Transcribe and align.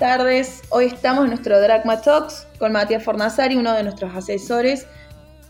tardes. 0.00 0.62
Hoy 0.70 0.86
estamos 0.86 1.24
en 1.24 1.28
nuestro 1.28 1.60
Dragma 1.60 2.00
Talks 2.00 2.46
con 2.58 2.72
Matías 2.72 3.04
Fornazari, 3.04 3.56
uno 3.56 3.74
de 3.74 3.82
nuestros 3.82 4.16
asesores. 4.16 4.86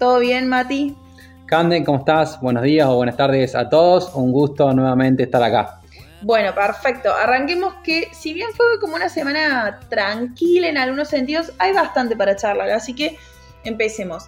¿Todo 0.00 0.18
bien, 0.18 0.48
Mati? 0.48 0.96
Canden, 1.46 1.84
¿cómo 1.84 1.98
estás? 1.98 2.40
Buenos 2.40 2.64
días 2.64 2.88
o 2.88 2.96
buenas 2.96 3.16
tardes 3.16 3.54
a 3.54 3.68
todos. 3.68 4.12
Un 4.12 4.32
gusto 4.32 4.72
nuevamente 4.72 5.22
estar 5.22 5.40
acá. 5.40 5.80
Bueno, 6.22 6.52
perfecto. 6.52 7.14
Arranquemos 7.14 7.74
que 7.84 8.08
si 8.12 8.34
bien 8.34 8.48
fue 8.56 8.66
como 8.80 8.96
una 8.96 9.08
semana 9.08 9.78
tranquila 9.88 10.68
en 10.68 10.78
algunos 10.78 11.06
sentidos, 11.06 11.52
hay 11.58 11.72
bastante 11.72 12.16
para 12.16 12.34
charlar, 12.34 12.70
así 12.70 12.92
que 12.92 13.16
empecemos. 13.62 14.24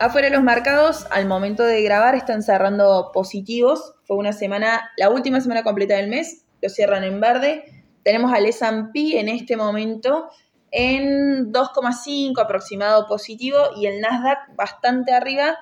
Afuera 0.00 0.28
los 0.28 0.42
mercados, 0.42 1.06
al 1.12 1.26
momento 1.26 1.62
de 1.62 1.82
grabar, 1.82 2.16
están 2.16 2.42
cerrando 2.42 3.12
positivos. 3.14 3.94
Fue 4.08 4.16
una 4.16 4.32
semana, 4.32 4.90
la 4.96 5.08
última 5.08 5.40
semana 5.40 5.62
completa 5.62 5.94
del 5.94 6.08
mes, 6.08 6.46
lo 6.60 6.68
cierran 6.68 7.04
en 7.04 7.20
verde. 7.20 7.81
Tenemos 8.02 8.32
al 8.32 8.46
S&P 8.46 9.18
en 9.18 9.28
este 9.28 9.56
momento 9.56 10.28
en 10.70 11.52
2,5 11.52 12.40
aproximado 12.42 13.06
positivo 13.06 13.58
y 13.76 13.86
el 13.86 14.00
Nasdaq 14.00 14.56
bastante 14.56 15.12
arriba, 15.12 15.56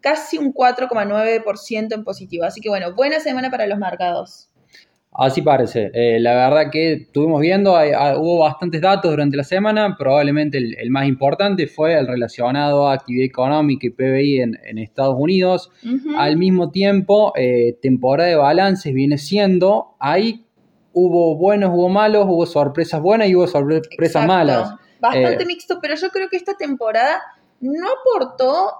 casi 0.00 0.38
un 0.38 0.52
4,9% 0.52 1.94
en 1.94 2.04
positivo. 2.04 2.44
Así 2.44 2.60
que 2.60 2.68
bueno, 2.68 2.94
buena 2.94 3.20
semana 3.20 3.50
para 3.50 3.66
los 3.66 3.78
mercados. 3.78 4.50
Así 5.12 5.42
parece. 5.42 5.90
Eh, 5.92 6.20
la 6.20 6.34
verdad 6.34 6.70
que 6.70 6.92
estuvimos 6.92 7.40
viendo, 7.40 7.72
hubo 7.72 8.38
bastantes 8.38 8.80
datos 8.80 9.10
durante 9.10 9.36
la 9.36 9.42
semana. 9.42 9.96
Probablemente 9.98 10.58
el, 10.58 10.90
más 10.90 11.08
importante 11.08 11.66
fue 11.66 11.98
el 11.98 12.06
relacionado 12.06 12.88
a 12.88 12.94
actividad 12.94 13.26
económica 13.26 13.88
y 13.88 13.90
PBI 13.90 14.40
en, 14.40 14.78
Estados 14.78 15.16
Unidos. 15.18 15.70
Al 16.16 16.36
mismo 16.36 16.70
tiempo, 16.70 17.32
eh, 17.36 17.76
temporada 17.82 18.28
de 18.28 18.36
balances 18.36 18.94
viene 18.94 19.18
siendo. 19.18 19.96
Ahí 19.98 20.46
hubo 20.92 21.36
buenos, 21.36 21.70
hubo 21.72 21.88
malos, 21.88 22.26
hubo 22.28 22.46
sorpresas 22.46 23.00
buenas 23.00 23.28
y 23.28 23.36
hubo 23.36 23.46
sorpresas 23.46 24.26
malas. 24.26 24.74
Bastante 25.00 25.44
eh, 25.44 25.46
mixto, 25.46 25.78
pero 25.80 25.94
yo 25.94 26.10
creo 26.10 26.28
que 26.28 26.36
esta 26.36 26.54
temporada 26.54 27.22
no 27.60 27.86
aportó 27.88 28.72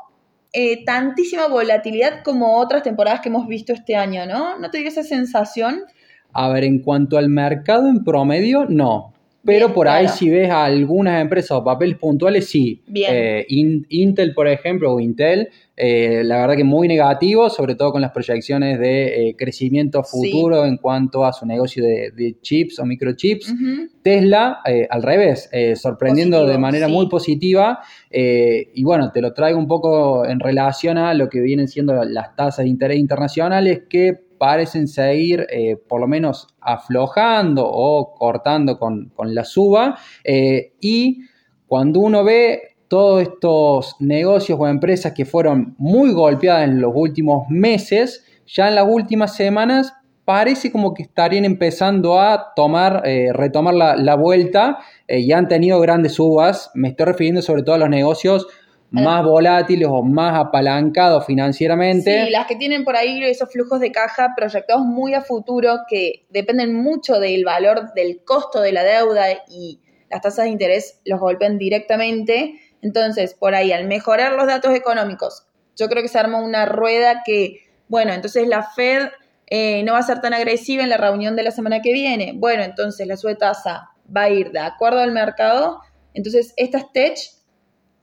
tantísima 0.85 1.47
volatilidad 1.47 2.23
como 2.25 2.59
otras 2.59 2.83
temporadas 2.83 3.21
que 3.21 3.29
hemos 3.29 3.47
visto 3.47 3.73
este 3.73 3.97
año, 3.97 4.27
¿no? 4.27 4.59
¿No 4.59 4.71
te 4.71 4.79
dio 4.79 4.89
esa 4.89 5.03
sensación? 5.03 5.85
A 6.33 6.49
ver, 6.49 6.65
en 6.65 6.81
cuanto 6.81 7.19
al 7.19 7.29
mercado 7.29 7.89
en 7.89 8.05
promedio, 8.05 8.67
no. 8.69 9.13
Pero 9.45 9.73
por 9.73 9.89
ahí 9.89 10.07
si 10.09 10.29
ves 10.29 10.51
a 10.51 10.65
algunas 10.65 11.21
empresas 11.21 11.53
o 11.53 11.65
papeles 11.65 11.97
puntuales, 11.97 12.49
sí. 12.49 12.83
Eh, 12.95 13.47
Intel, 13.49 14.35
por 14.35 14.47
ejemplo, 14.47 14.93
o 14.93 15.01
Intel, 15.01 15.49
eh, 15.77 16.23
la 16.25 16.41
verdad 16.41 16.57
que 16.57 16.65
muy 16.65 16.87
negativo, 16.87 17.49
sobre 17.49 17.75
todo 17.75 17.93
con 17.93 18.03
las 18.03 18.11
proyecciones 18.13 18.79
de 18.79 19.29
eh, 19.29 19.37
crecimiento 19.37 20.03
futuro 20.03 20.67
en 20.67 20.77
cuanto 20.77 21.25
a 21.25 21.33
su 21.33 21.47
negocio 21.47 21.83
de, 21.83 22.37
chips 22.43 22.79
o 22.81 22.85
microchips. 22.85 23.55
Tesla, 24.03 24.61
al 24.89 25.03
revés, 25.03 25.51
sorprendiendo 25.75 26.47
de 26.47 26.59
manera 26.59 26.89
muy 26.89 27.09
positiva. 27.09 27.81
y 28.11 28.83
bueno, 28.85 29.11
te 29.11 29.23
lo 29.23 29.33
traigo 29.33 29.59
un 29.59 29.69
poco 29.69 30.27
en 30.27 30.39
relación 30.39 30.99
a 30.99 31.15
lo 31.15 31.29
que 31.31 31.41
vienen 31.41 31.69
siendo 31.69 32.05
las 32.05 32.37
tasas 32.37 32.65
de 32.65 32.69
interés 32.69 32.99
internacionales 32.99 33.83
que 33.89 34.30
parecen 34.41 34.89
seguir 34.89 35.47
eh, 35.51 35.77
por 35.77 36.01
lo 36.01 36.09
menos 36.09 36.49
aflojando 36.63 37.69
o 37.71 38.15
cortando 38.15 38.79
con, 38.79 39.13
la 39.19 39.45
suba. 39.45 39.99
Eh, 40.25 40.73
y 40.81 41.25
cuando 41.67 42.01
uno 42.01 42.25
ve 42.25 42.77
todos 42.89 43.21
estos 43.21 43.97
negocios 43.99 44.59
o 44.59 44.67
empresas 44.67 45.13
que 45.13 45.27
fueron 45.27 45.75
muy 45.77 46.15
golpeadas 46.15 46.65
en 46.65 46.81
los 46.81 46.93
últimos 46.95 47.51
meses, 47.51 48.25
ya 48.47 48.69
en 48.69 48.77
las 48.77 48.87
últimas 48.89 49.37
semanas 49.37 49.93
parece 50.25 50.73
como 50.73 50.95
que 50.95 51.03
estarían 51.03 51.45
empezando 51.45 52.19
a 52.19 52.55
tomar, 52.57 53.03
eh, 53.05 53.35
retomar 53.35 53.75
la, 53.75 53.95
la 53.97 54.15
vuelta 54.17 54.79
y 55.07 55.33
han 55.33 55.49
tenido 55.49 55.79
grandes 55.81 56.15
subas. 56.15 56.71
Me 56.73 56.89
estoy 56.89 57.05
refiriendo 57.05 57.43
sobre 57.43 57.63
todo 57.63 57.75
a 57.75 57.79
los 57.79 57.91
negocios 57.91 58.47
más 58.91 59.25
volátiles 59.25 59.89
o 59.89 60.03
más 60.03 60.37
apalancados 60.37 61.25
financieramente. 61.25 62.25
Sí, 62.25 62.31
las 62.31 62.47
que 62.47 62.57
tienen 62.57 62.85
por 62.85 62.97
ahí 62.97 63.23
esos 63.25 63.51
flujos 63.51 63.81
de 63.81 63.93
caja 63.93 64.35
proyectados 64.37 64.85
muy 64.85 65.15
a 65.15 65.21
futuro 65.21 65.81
que 65.89 66.27
dependen 66.31 66.75
mucho 66.75 67.21
del 67.21 67.45
valor 67.45 67.93
del 67.95 68.23
costo 68.25 68.61
de 68.61 68.73
la 68.73 68.83
deuda 68.83 69.27
y 69.49 69.81
las 70.11 70.21
tasas 70.21 70.47
de 70.47 70.51
interés 70.51 71.01
los 71.05 71.21
golpean 71.21 71.57
directamente. 71.57 72.61
Entonces, 72.83 73.35
por 73.35 73.55
ahí, 73.55 73.73
al 73.73 73.87
mejorar 73.87 74.33
los 74.33 74.47
datos 74.47 74.75
económicos, 74.75 75.47
yo 75.77 75.89
creo 75.89 76.03
que 76.03 76.09
se 76.09 76.19
arma 76.19 76.43
una 76.43 76.67
rueda 76.67 77.23
que, 77.25 77.61
bueno, 77.89 78.13
entonces 78.13 78.49
la 78.49 78.63
Fed 78.63 79.09
eh, 79.47 79.83
no 79.85 79.93
va 79.93 79.99
a 79.99 80.03
ser 80.03 80.21
tan 80.21 80.35
agresiva 80.35 80.83
en 80.83 80.89
la 80.89 80.97
reunión 80.97 81.37
de 81.37 81.45
la 81.45 81.53
semana 81.53 81.81
que 81.81 81.93
viene. 81.93 82.33
Bueno, 82.35 82.65
entonces 82.65 83.07
la 83.07 83.17
sube 83.17 83.37
tasa 83.37 83.91
va 84.15 84.23
a 84.23 84.31
ir 84.31 84.51
de 84.51 84.61
acuerdo 84.61 85.01
al 85.01 85.13
mercado. 85.13 85.81
Entonces, 86.13 86.55
estas 86.57 86.93
tech 86.93 87.19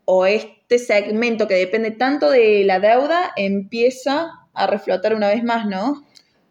o 0.10 0.26
este 0.26 0.80
segmento 0.80 1.50
que 1.50 1.56
depende 1.56 1.92
tanto 1.92 2.30
de 2.30 2.64
la 2.64 2.80
deuda 2.80 3.34
empieza 3.36 4.30
a 4.54 4.66
reflotar 4.66 5.14
una 5.14 5.28
vez 5.28 5.44
más, 5.44 5.68
¿no? 5.68 6.02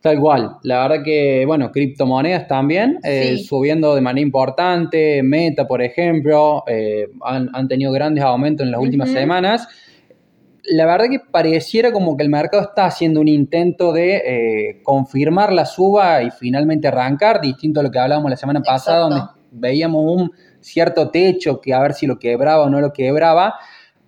Tal 0.02 0.20
cual. 0.20 0.58
La 0.62 0.82
verdad 0.82 1.02
que, 1.02 1.44
bueno, 1.46 1.72
criptomonedas 1.72 2.46
también, 2.46 2.98
eh, 3.02 3.38
subiendo 3.38 3.94
de 3.94 4.02
manera 4.02 4.22
importante. 4.22 5.22
Meta, 5.22 5.66
por 5.66 5.80
ejemplo, 5.80 6.64
eh, 6.66 7.08
han, 7.22 7.66
tenido 7.66 7.92
grandes 7.92 8.22
aumentos 8.22 8.66
en 8.66 8.72
las 8.72 8.80
últimas 8.80 9.10
semanas. 9.10 9.66
La 10.64 10.84
verdad 10.84 11.06
que 11.10 11.18
pareciera 11.18 11.92
como 11.92 12.14
que 12.14 12.24
el 12.24 12.28
mercado 12.28 12.62
está 12.62 12.84
haciendo 12.84 13.20
un 13.20 13.28
intento 13.28 13.94
de 13.94 14.16
eh, 14.16 14.80
confirmar 14.82 15.50
la 15.50 15.64
suba 15.64 16.22
y 16.22 16.30
finalmente 16.30 16.88
arrancar, 16.88 17.40
distinto 17.40 17.80
a 17.80 17.82
lo 17.82 17.90
que 17.90 17.98
hablábamos 17.98 18.30
la 18.30 18.36
semana 18.36 18.60
pasada, 18.60 19.08
donde 19.08 19.22
veíamos 19.50 20.04
un 20.04 20.30
cierto 20.66 21.10
techo 21.10 21.60
que 21.60 21.72
a 21.72 21.80
ver 21.80 21.94
si 21.94 22.06
lo 22.06 22.18
quebraba 22.18 22.64
o 22.64 22.70
no 22.70 22.80
lo 22.80 22.92
quebraba. 22.92 23.54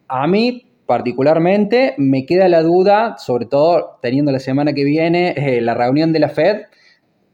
A 0.08 0.26
mí 0.26 0.72
particularmente 0.86 1.94
me 1.98 2.26
queda 2.26 2.48
la 2.48 2.62
duda, 2.62 3.16
sobre 3.18 3.46
todo 3.46 3.98
teniendo 4.02 4.32
la 4.32 4.40
semana 4.40 4.72
que 4.72 4.84
viene 4.84 5.34
eh, 5.36 5.60
la 5.60 5.74
reunión 5.74 6.12
de 6.12 6.18
la 6.18 6.28
Fed, 6.28 6.62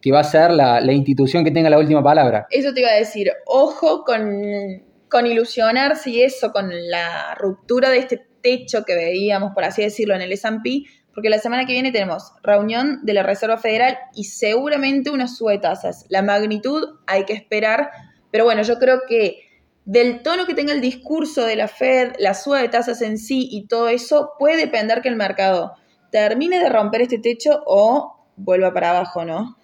que 0.03 0.13
va 0.13 0.21
a 0.21 0.25
ser 0.25 0.51
la, 0.51 0.81
institución 0.93 1.45
que 1.45 1.51
tenga 1.51 1.71
la 1.71 1.79
última 1.79 2.03
palabra. 2.03 2.47
Eso 2.51 2.75
te 2.75 2.81
iba 2.81 2.91
a 2.91 2.95
decir, 2.95 3.31
ojo 3.47 4.05
con, 4.05 4.83
con 5.09 5.27
ilusionarse 5.27 6.11
y 6.11 6.23
eso, 6.23 6.53
con 6.53 6.69
la 6.91 7.35
ruptura 7.37 7.89
de 7.89 7.99
este 7.99 8.27
techo 8.43 8.85
que 8.85 8.95
veíamos, 8.95 9.53
por 9.55 9.65
así 9.65 9.83
decirlo, 9.83 10.15
en 10.15 10.21
el 10.21 10.33
S&P, 10.33 10.83
porque 11.15 11.31
la 11.31 11.39
semana 11.39 11.65
que 11.65 11.73
viene 11.73 11.93
tenemos 11.93 12.33
reunión 12.43 13.01
de 13.05 13.15
la 13.15 13.23
Reserva 13.23 13.57
Federal 13.57 13.97
y 14.15 14.25
seguramente 14.25 15.11
una 15.11 15.29
sube 15.29 15.53
de 15.53 15.59
tasas. 15.61 16.05
La 16.11 16.21
magnitud 16.21 16.99
hay 17.07 17.25
que 17.25 17.33
esperar 17.33 17.91
pero 18.35 18.47
bueno, 18.47 18.63
yo 18.63 18.81
creo 18.81 19.03
que 19.09 19.43
del 19.85 20.25
tono 20.25 20.45
que 20.45 20.55
tenga 20.55 20.73
el 20.73 20.81
discurso 20.81 21.45
de 21.45 21.55
la 21.55 21.69
Fed, 21.69 22.15
la 22.19 22.35
suba 22.35 22.61
de 22.61 22.69
tasas 22.69 23.01
en 23.01 23.17
sí 23.17 23.47
y 23.49 23.69
todo 23.69 23.87
eso, 23.87 24.33
puede 24.41 24.57
depender 24.57 25.03
que 25.03 25.09
el 25.09 25.15
mercado 25.15 25.75
termine 26.11 26.59
de 26.59 26.69
romper 26.69 27.03
este 27.03 27.21
techo 27.21 27.63
o 27.65 28.27
vuelva 28.37 28.75
para 28.75 28.91
abajo, 28.91 29.25
¿no? 29.25 29.57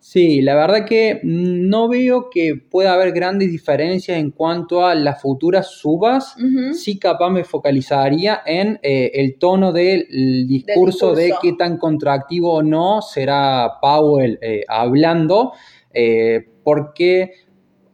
Sí, 0.00 0.42
la 0.42 0.56
verdad 0.56 0.86
que 0.86 1.20
no 1.22 1.88
veo 1.88 2.30
que 2.30 2.56
pueda 2.56 2.94
haber 2.94 3.12
grandes 3.12 3.52
diferencias 3.52 4.18
en 4.18 4.32
cuanto 4.32 4.84
a 4.84 4.96
las 4.96 5.22
futuras 5.22 5.68
subas. 5.68 6.34
Sí, 6.72 6.98
capaz 6.98 7.30
me 7.30 7.44
focalizaría 7.44 8.40
en 8.44 8.80
eh, 8.82 9.12
el 9.14 9.38
tono 9.38 9.72
del 9.72 10.48
discurso, 10.48 11.14
de 11.14 11.32
qué 11.40 11.52
tan 11.52 11.78
contractivo 11.78 12.54
o 12.54 12.62
no 12.64 13.02
será 13.02 13.74
Powell 13.80 14.36
eh, 14.42 14.64
hablando, 14.66 15.52
eh, 15.94 16.44
porque 16.64 17.49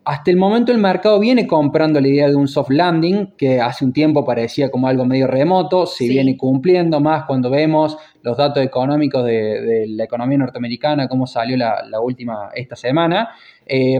hasta 0.06 0.30
el 0.30 0.36
momento 0.36 0.70
el 0.70 0.78
mercado 0.78 1.18
viene 1.18 1.48
comprando 1.48 2.00
la 2.00 2.06
idea 2.06 2.28
de 2.28 2.36
un 2.36 2.46
soft 2.46 2.70
landing, 2.70 3.34
que 3.36 3.60
hace 3.60 3.84
un 3.84 3.92
tiempo 3.92 4.24
parecía 4.24 4.70
como 4.70 4.86
algo 4.86 5.04
medio 5.04 5.26
remoto, 5.26 5.84
se 5.84 6.08
viene 6.08 6.36
cumpliendo 6.36 7.00
más 7.00 7.24
cuando 7.24 7.50
vemos 7.50 7.98
los 8.22 8.36
datos 8.36 8.62
económicos 8.62 9.24
de, 9.24 9.86
la 9.88 10.04
economía 10.04 10.38
norteamericana, 10.38 11.08
cómo 11.08 11.26
salió 11.26 11.56
la, 11.56 12.00
última 12.00 12.50
esta 12.54 12.76
semana. 12.76 13.30
Eh, 13.66 13.98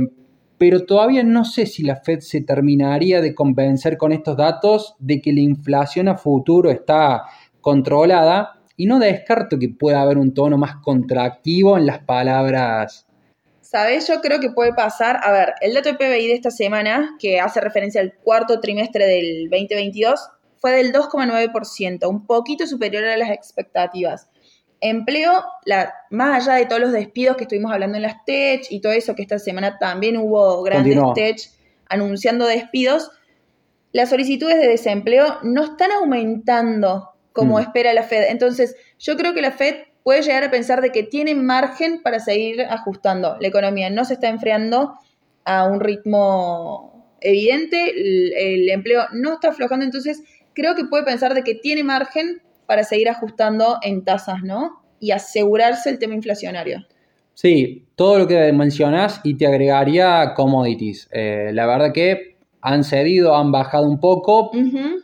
pero 0.57 0.87
todavía 0.87 1.25
no 1.25 1.45
sé 1.45 1.67
si 1.67 1.83
la 1.83 1.97
Fed 1.97 2.21
se 2.21 2.41
terminaría 2.43 3.21
de 3.21 3.35
convencer 3.35 3.99
con 3.99 4.13
estos 4.13 4.37
datos 4.37 4.95
de 5.01 5.21
que 5.21 5.33
la 5.33 5.41
inflación 5.41 6.07
a 6.07 6.17
futuro 6.17 6.71
está 6.71 7.25
controlada 7.61 8.61
y 8.77 8.87
no 8.87 9.01
descarto 9.01 9.59
que 9.59 9.71
pueda 9.71 10.03
haber 10.03 10.19
un 10.19 10.33
tono 10.35 10.57
más 10.57 10.77
contractivo 10.77 11.77
en 11.77 11.87
las 11.87 11.99
palabras 11.99 13.06
¿Sabes? 13.67 14.07
Yo 14.07 14.21
creo 14.21 14.39
que 14.39 14.51
puede 14.51 14.73
pasar. 14.75 15.19
A 15.25 15.33
ver, 15.33 15.55
el 15.61 15.75
dato 15.75 15.89
de 15.89 15.97
PBI 15.97 16.29
de 16.29 16.35
esta 16.35 16.53
semana, 16.53 17.17
que 17.19 17.41
hace 17.41 17.61
referencia 17.61 18.01
al 18.01 18.15
cuarto 18.15 18.61
trimestre 18.61 19.07
del 19.07 19.51
2022, 19.51 20.21
fue 20.59 20.71
del 20.71 20.93
2,9%, 20.93 22.09
un 22.09 22.27
poquito 22.27 22.67
superior 22.67 23.05
a 23.05 23.17
las 23.17 23.31
expectativas. 23.31 24.29
Empleo, 24.81 25.45
la, 25.65 25.93
más 26.11 26.47
allá 26.47 26.59
de 26.59 26.67
todos 26.67 26.81
los 26.81 26.93
despidos 26.93 27.37
que 27.37 27.45
estuvimos 27.45 27.73
hablando 27.73 27.97
en 27.97 28.03
las 28.03 28.25
tech 28.25 28.67
y 28.71 28.81
todo 28.81 28.93
eso, 28.93 29.17
que 29.17 29.23
esta 29.23 29.41
semana 29.41 29.79
también 29.79 30.17
hubo 30.17 30.63
grandes 30.63 30.99
tech 31.15 31.39
anunciando 31.89 32.47
despidos, 32.47 33.11
las 33.91 34.11
solicitudes 34.11 34.61
de 34.61 34.69
desempleo 34.69 35.39
no 35.43 35.65
están 35.65 35.91
aumentando 35.91 37.11
como 37.33 37.57
mm. 37.57 37.63
espera 37.63 37.93
la 37.95 38.05
Fed. 38.05 38.27
Entonces, 38.29 38.77
yo 38.99 39.17
creo 39.17 39.35
que 39.35 39.43
la 39.43 39.51
Fed 39.51 39.75
puede 40.07 40.23
llegar 40.23 40.45
a 40.45 40.53
pensar 40.53 40.83
de 40.83 40.93
que 40.93 41.03
tiene 41.03 41.35
margen 41.35 42.01
para 42.01 42.21
seguir 42.21 42.61
ajustando. 42.61 43.37
La 43.41 43.49
economía 43.49 43.91
no 43.91 44.05
se 44.05 44.15
está 44.15 44.29
enfriando, 44.29 44.95
a 45.45 45.67
un 45.67 45.81
ritmo 45.81 47.17
evidente, 47.21 47.91
el, 47.91 48.69
empleo 48.69 49.03
no 49.15 49.33
está 49.33 49.49
aflojando, 49.49 49.85
entonces 49.85 50.23
creo 50.53 50.77
que 50.77 50.85
puede 50.85 51.03
pensar 51.03 51.35
de 51.35 51.43
que 51.43 51.57
tiene 51.57 51.83
margen 51.83 52.41
para 52.67 52.85
seguir 52.85 53.09
ajustando 53.09 53.79
en 53.83 54.05
tasas, 54.05 54.45
¿no? 54.45 54.81
Y 55.01 55.11
asegurarse 55.11 55.91
el 55.91 55.99
tema 55.99 56.15
inflacionario. 56.15 56.87
Sí, 57.35 57.89
todo 57.97 58.21
lo 58.21 58.29
que 58.29 58.53
mencionas 58.53 59.21
y 59.25 59.37
te 59.37 59.49
agregaría 59.49 60.35
commodities. 60.35 61.09
Eh, 61.11 61.51
la 61.53 61.67
verdad 61.67 61.93
que 61.93 62.37
han 62.61 62.85
cedido, 62.85 63.35
han 63.35 63.51
bajado 63.51 63.89
un 63.89 63.99
poco, 63.99 64.53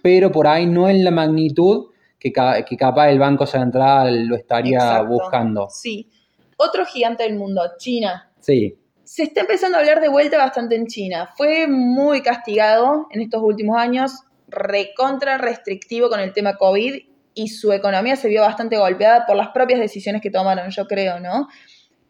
pero 0.00 0.30
por 0.30 0.46
ahí 0.46 0.66
no 0.66 0.88
en 0.88 1.02
la 1.02 1.10
magnitud 1.10 1.86
que, 2.22 2.64
que 2.68 2.76
capaz 2.76 3.10
el 3.10 3.18
Banco 3.18 3.46
Central 3.46 4.26
lo 4.26 4.36
estaría 4.36 5.02
buscando. 5.02 5.68
Sí. 5.70 6.08
Otro 6.56 6.86
gigante 6.86 7.24
del 7.24 7.34
mundo, 7.34 7.62
China. 7.78 8.30
Sí. 8.38 8.78
Se 9.02 9.24
está 9.24 9.40
empezando 9.40 9.76
a 9.76 9.80
hablar 9.80 10.00
de 10.00 10.08
vuelta 10.08 10.38
bastante 10.38 10.76
en 10.76 10.86
China. 10.86 11.30
Fue 11.36 11.66
muy 11.66 12.22
castigado 12.22 13.08
en 13.10 13.22
estos 13.22 13.42
últimos 13.42 13.76
años, 13.76 14.12
recontra 14.46 15.36
restrictivo 15.38 16.08
con 16.08 16.20
el 16.20 16.32
tema 16.32 16.56
COVID 16.56 16.94
y 17.34 17.48
su 17.48 17.72
economía 17.72 18.14
se 18.14 18.28
vio 18.28 18.42
bastante 18.42 18.78
golpeada 18.78 19.26
por 19.26 19.34
las 19.34 19.48
propias 19.48 19.80
decisiones 19.80 20.22
que 20.22 20.30
tomaron, 20.30 20.70
yo 20.70 20.86
creo, 20.86 21.18
¿no? 21.18 21.48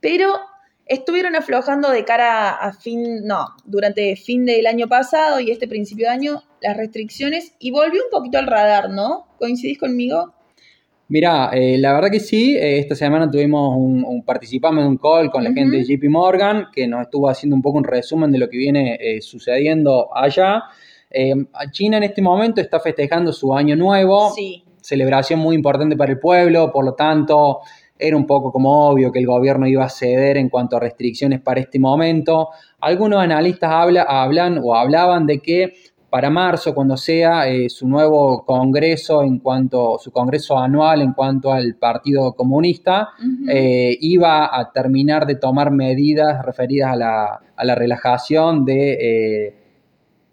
Pero 0.00 0.34
estuvieron 0.84 1.36
aflojando 1.36 1.90
de 1.90 2.04
cara 2.04 2.50
a 2.50 2.72
fin, 2.74 3.24
no, 3.24 3.46
durante 3.64 4.14
fin 4.16 4.44
del 4.44 4.66
año 4.66 4.88
pasado 4.88 5.40
y 5.40 5.50
este 5.50 5.68
principio 5.68 6.06
de 6.08 6.12
año 6.12 6.42
las 6.62 6.76
restricciones 6.76 7.54
y 7.58 7.70
volvió 7.70 8.02
un 8.04 8.10
poquito 8.10 8.38
al 8.38 8.46
radar, 8.46 8.90
¿no? 8.90 9.26
¿Coincidís 9.38 9.78
conmigo? 9.78 10.32
Mira, 11.08 11.50
eh, 11.52 11.76
la 11.78 11.92
verdad 11.92 12.10
que 12.10 12.20
sí, 12.20 12.56
eh, 12.56 12.78
esta 12.78 12.94
semana 12.94 13.30
tuvimos 13.30 13.76
un, 13.76 14.22
participamos 14.24 14.82
en 14.82 14.88
un 14.88 14.96
call 14.96 15.30
con 15.30 15.44
la 15.44 15.52
gente 15.52 15.76
de 15.76 15.84
JP 15.84 16.08
Morgan 16.08 16.68
que 16.72 16.86
nos 16.86 17.02
estuvo 17.02 17.28
haciendo 17.28 17.54
un 17.54 17.60
poco 17.60 17.76
un 17.78 17.84
resumen 17.84 18.32
de 18.32 18.38
lo 18.38 18.48
que 18.48 18.56
viene 18.56 18.96
eh, 18.98 19.20
sucediendo 19.20 20.08
allá. 20.16 20.62
China 21.70 21.98
en 21.98 22.04
este 22.04 22.22
momento 22.22 22.62
está 22.62 22.80
festejando 22.80 23.30
su 23.34 23.52
año 23.54 23.76
nuevo, 23.76 24.32
sí. 24.34 24.64
celebración 24.80 25.38
muy 25.38 25.54
importante 25.54 25.94
para 25.94 26.12
el 26.12 26.18
pueblo, 26.18 26.72
por 26.72 26.86
lo 26.86 26.94
tanto 26.94 27.60
era 28.02 28.16
un 28.16 28.26
poco 28.26 28.50
como 28.50 28.88
obvio 28.88 29.12
que 29.12 29.20
el 29.20 29.26
gobierno 29.26 29.66
iba 29.66 29.84
a 29.84 29.88
ceder 29.88 30.36
en 30.36 30.48
cuanto 30.48 30.76
a 30.76 30.80
restricciones 30.80 31.40
para 31.40 31.60
este 31.60 31.78
momento. 31.78 32.48
Algunos 32.80 33.22
analistas 33.22 33.70
habla, 33.70 34.02
hablan 34.02 34.58
o 34.62 34.74
hablaban 34.74 35.26
de 35.26 35.38
que 35.38 35.74
para 36.12 36.28
marzo, 36.28 36.74
cuando 36.74 36.94
sea 36.98 37.48
eh, 37.48 37.70
su 37.70 37.88
nuevo 37.88 38.44
congreso 38.44 39.22
en 39.22 39.38
cuanto, 39.38 39.98
su 39.98 40.12
congreso 40.12 40.58
anual 40.58 41.00
en 41.00 41.14
cuanto 41.14 41.50
al 41.50 41.74
Partido 41.76 42.34
Comunista, 42.34 43.14
eh, 43.48 43.96
iba 43.98 44.54
a 44.54 44.72
terminar 44.72 45.24
de 45.24 45.36
tomar 45.36 45.70
medidas 45.70 46.44
referidas 46.44 46.92
a 46.92 46.96
la, 46.96 47.40
a 47.56 47.64
la 47.64 47.74
relajación 47.74 48.66
de... 48.66 48.92
Eh, 48.92 49.54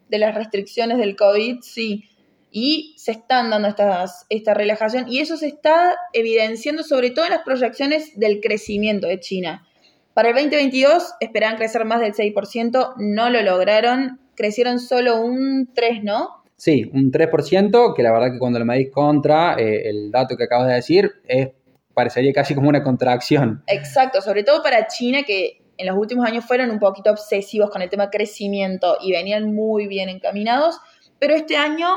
de 0.09 0.19
las 0.19 0.35
restricciones 0.35 0.97
del 0.97 1.15
COVID, 1.15 1.59
sí. 1.61 2.03
Y 2.51 2.93
se 2.97 3.11
están 3.11 3.49
dando 3.49 3.69
estas, 3.69 4.25
esta 4.27 4.53
relajación 4.53 5.05
y 5.07 5.19
eso 5.19 5.37
se 5.37 5.47
está 5.47 5.95
evidenciando 6.11 6.83
sobre 6.83 7.11
todo 7.11 7.23
en 7.23 7.31
las 7.31 7.43
proyecciones 7.43 8.19
del 8.19 8.41
crecimiento 8.41 9.07
de 9.07 9.21
China. 9.21 9.65
Para 10.13 10.27
el 10.27 10.35
2022 10.35 11.13
esperaban 11.21 11.55
crecer 11.55 11.85
más 11.85 12.01
del 12.01 12.11
6%, 12.11 12.95
no 12.97 13.29
lo 13.29 13.41
lograron 13.43 14.19
crecieron 14.39 14.79
solo 14.79 15.19
un 15.19 15.69
3, 15.73 16.01
¿no? 16.01 16.43
Sí, 16.55 16.89
un 16.93 17.11
3%, 17.11 17.93
que 17.93 18.03
la 18.03 18.13
verdad 18.13 18.31
que 18.31 18.39
cuando 18.39 18.57
lo 18.57 18.63
medís 18.63 18.89
contra 18.89 19.55
eh, 19.55 19.89
el 19.89 20.11
dato 20.11 20.37
que 20.37 20.45
acabas 20.45 20.67
de 20.67 20.75
decir, 20.75 21.11
es, 21.27 21.49
parecería 21.93 22.31
casi 22.31 22.55
como 22.55 22.69
una 22.69 22.81
contracción. 22.81 23.61
Exacto, 23.67 24.21
sobre 24.21 24.43
todo 24.43 24.63
para 24.63 24.87
China, 24.87 25.23
que 25.23 25.61
en 25.77 25.87
los 25.87 25.97
últimos 25.97 26.25
años 26.25 26.45
fueron 26.45 26.71
un 26.71 26.79
poquito 26.79 27.11
obsesivos 27.11 27.69
con 27.69 27.81
el 27.81 27.89
tema 27.89 28.09
crecimiento 28.09 28.95
y 29.01 29.11
venían 29.11 29.53
muy 29.53 29.87
bien 29.87 30.07
encaminados, 30.07 30.79
pero 31.19 31.35
este 31.35 31.57
año 31.57 31.87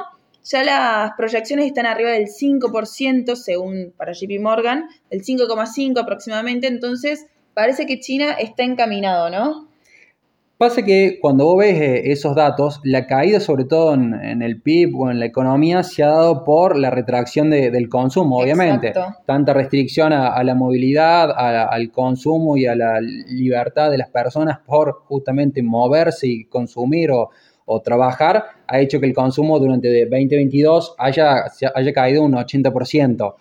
ya 0.43 0.65
las 0.65 1.13
proyecciones 1.17 1.67
están 1.67 1.87
arriba 1.87 2.11
del 2.11 2.27
5%, 2.27 3.37
según 3.37 3.95
para 3.97 4.13
JP 4.13 4.41
Morgan, 4.41 4.89
del 5.11 5.23
5,5 5.23 6.01
aproximadamente, 6.01 6.67
entonces 6.67 7.27
parece 7.55 7.87
que 7.87 8.01
China 8.01 8.33
está 8.33 8.65
encaminado, 8.65 9.31
¿no? 9.31 9.72
Pasa 10.63 10.85
que 10.85 11.19
cuando 11.21 11.47
vos 11.47 11.59
ves 11.59 11.75
eh, 11.81 12.13
esos 12.13 12.37
datos, 12.37 12.79
la 12.85 13.09
caída 13.09 13.41
sobre 13.41 13.65
todo 13.65 13.95
en, 13.95 14.43
el 14.43 14.63
PIB 14.63 14.97
o 14.97 15.11
en 15.11 15.19
la 15.19 15.27
economía 15.27 15.83
se 15.83 16.05
ha 16.05 16.07
dado 16.07 16.45
por 16.45 16.79
la 16.79 16.89
retracción 16.89 17.51
del 17.51 17.89
consumo, 17.89 18.39
obviamente. 18.39 18.93
Tanta 19.27 19.55
restricción 19.55 20.13
a, 20.13 20.41
la 20.45 20.55
movilidad, 20.55 21.33
al 21.37 21.91
consumo 21.91 22.57
y 22.57 22.67
a 22.67 22.77
la 22.77 23.01
libertad 23.01 23.91
de 23.91 23.99
las 23.99 24.11
personas 24.11 24.61
por 24.65 25.01
justamente 25.07 25.65
moverse 25.65 26.29
y 26.29 26.45
consumir 26.45 27.11
o, 27.11 27.31
trabajar, 27.83 28.45
ha 28.69 28.79
hecho 28.79 29.01
que 29.01 29.07
el 29.07 29.15
consumo 29.15 29.59
durante 29.59 29.89
2022 30.05 30.95
haya, 30.97 31.47
haya 31.75 31.93
caído 31.93 32.23
un 32.23 32.35
80%. 32.35 33.35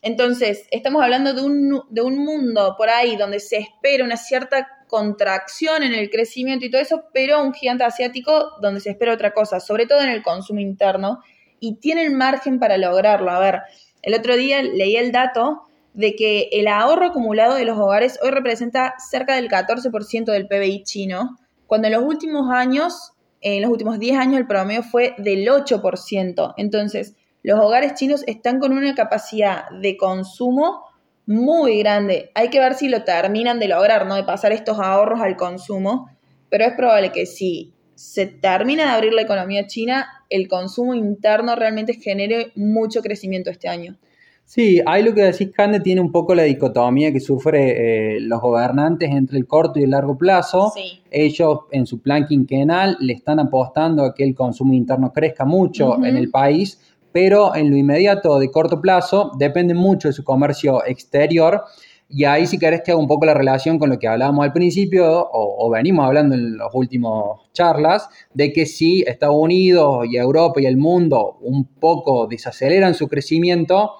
Entonces, 0.00 0.68
estamos 0.70 1.02
hablando 1.02 1.34
de 1.34 1.42
un, 1.42 1.82
de 1.90 2.02
un 2.02 2.24
mundo 2.24 2.76
por 2.78 2.88
ahí 2.88 3.16
donde 3.16 3.40
se 3.40 3.56
espera 3.56 4.04
una 4.04 4.16
cierta 4.16 4.75
contracción 4.88 5.82
en 5.82 5.92
el 5.92 6.10
crecimiento 6.10 6.64
y 6.64 6.70
todo 6.70 6.80
eso, 6.80 7.04
pero 7.12 7.42
un 7.42 7.52
gigante 7.52 7.84
asiático 7.84 8.52
donde 8.60 8.80
se 8.80 8.90
espera 8.90 9.12
otra 9.12 9.32
cosa, 9.32 9.60
sobre 9.60 9.86
todo 9.86 10.00
en 10.00 10.10
el 10.10 10.22
consumo 10.22 10.60
interno, 10.60 11.20
y 11.60 11.76
tienen 11.76 12.16
margen 12.16 12.58
para 12.58 12.78
lograrlo. 12.78 13.30
A 13.30 13.38
ver, 13.38 13.60
el 14.02 14.14
otro 14.14 14.36
día 14.36 14.62
leí 14.62 14.96
el 14.96 15.12
dato 15.12 15.62
de 15.94 16.14
que 16.14 16.48
el 16.52 16.68
ahorro 16.68 17.06
acumulado 17.06 17.54
de 17.54 17.64
los 17.64 17.78
hogares 17.78 18.18
hoy 18.22 18.30
representa 18.30 18.94
cerca 18.98 19.34
del 19.34 19.48
14% 19.48 20.26
del 20.26 20.46
PBI 20.46 20.84
chino, 20.84 21.38
cuando 21.66 21.88
en 21.88 21.94
los 21.94 22.04
últimos 22.04 22.50
años, 22.50 23.12
en 23.40 23.62
los 23.62 23.70
últimos 23.70 23.98
10 23.98 24.18
años 24.18 24.40
el 24.40 24.46
promedio 24.46 24.82
fue 24.82 25.14
del 25.18 25.46
8%. 25.48 26.54
Entonces, 26.58 27.16
los 27.42 27.58
hogares 27.58 27.94
chinos 27.94 28.24
están 28.26 28.60
con 28.60 28.72
una 28.72 28.94
capacidad 28.94 29.70
de 29.70 29.96
consumo 29.96 30.85
muy 31.26 31.80
grande. 31.80 32.30
Hay 32.34 32.48
que 32.48 32.60
ver 32.60 32.74
si 32.74 32.88
lo 32.88 33.02
terminan 33.04 33.58
de 33.58 33.68
lograr, 33.68 34.06
¿no? 34.06 34.14
De 34.14 34.24
pasar 34.24 34.52
estos 34.52 34.78
ahorros 34.78 35.20
al 35.20 35.36
consumo, 35.36 36.08
pero 36.48 36.64
es 36.64 36.74
probable 36.74 37.12
que 37.12 37.26
si 37.26 37.74
se 37.94 38.26
termina 38.26 38.84
de 38.84 38.90
abrir 38.90 39.12
la 39.12 39.22
economía 39.22 39.66
china, 39.66 40.06
el 40.30 40.48
consumo 40.48 40.94
interno 40.94 41.56
realmente 41.56 41.94
genere 41.94 42.52
mucho 42.54 43.02
crecimiento 43.02 43.50
este 43.50 43.68
año. 43.68 43.96
Sí, 44.44 44.80
hay 44.86 45.02
lo 45.02 45.12
que 45.12 45.22
decís, 45.22 45.50
Cande, 45.52 45.80
tiene 45.80 46.00
un 46.00 46.12
poco 46.12 46.32
la 46.32 46.44
dicotomía 46.44 47.12
que 47.12 47.18
sufre 47.18 48.16
eh, 48.16 48.20
los 48.20 48.40
gobernantes 48.40 49.10
entre 49.10 49.38
el 49.38 49.46
corto 49.46 49.80
y 49.80 49.82
el 49.82 49.90
largo 49.90 50.16
plazo. 50.16 50.72
Ellos 51.10 51.60
en 51.72 51.84
su 51.84 52.00
plan 52.00 52.26
quinquenal 52.26 52.96
le 53.00 53.14
están 53.14 53.40
apostando 53.40 54.04
a 54.04 54.14
que 54.14 54.22
el 54.22 54.36
consumo 54.36 54.72
interno 54.72 55.12
crezca 55.12 55.44
mucho 55.44 55.96
en 56.04 56.16
el 56.16 56.30
país, 56.30 56.80
pero 57.16 57.56
en 57.56 57.70
lo 57.70 57.78
inmediato 57.78 58.38
de 58.38 58.50
corto 58.50 58.78
plazo 58.78 59.32
depende 59.38 59.72
mucho 59.72 60.08
de 60.08 60.12
su 60.12 60.22
comercio 60.22 60.84
exterior. 60.84 61.62
Y 62.10 62.24
ahí 62.24 62.46
si 62.46 62.58
querés 62.58 62.82
te 62.82 62.90
hago 62.90 63.00
un 63.00 63.06
poco 63.06 63.24
la 63.24 63.32
relación 63.32 63.78
con 63.78 63.88
lo 63.88 63.98
que 63.98 64.06
hablábamos 64.06 64.44
al 64.44 64.52
principio 64.52 65.26
o, 65.32 65.70
venimos 65.70 66.04
hablando 66.04 66.34
en 66.34 66.58
las 66.58 66.68
últimas 66.74 67.22
charlas, 67.54 68.06
de 68.34 68.52
que 68.52 68.66
si 68.66 69.00
Estados 69.06 69.34
Unidos 69.34 70.04
y 70.10 70.18
Europa 70.18 70.60
y 70.60 70.66
el 70.66 70.76
mundo 70.76 71.38
un 71.40 71.64
poco 71.64 72.26
desaceleran 72.26 72.92
su 72.92 73.08
crecimiento, 73.08 73.92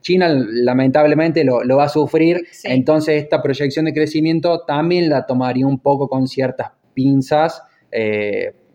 China 0.00 0.28
lamentablemente 0.28 1.44
lo, 1.44 1.60
va 1.76 1.84
a 1.84 1.88
sufrir, 1.88 2.48
entonces 2.64 3.22
esta 3.22 3.42
proyección 3.42 3.84
de 3.84 3.94
crecimiento 3.94 4.64
también 4.66 5.08
la 5.08 5.24
tomaría 5.24 5.68
un 5.68 5.78
poco 5.78 6.08
con 6.08 6.26
ciertas 6.26 6.72
pinzas. 6.94 7.62
Eh, 7.92 8.65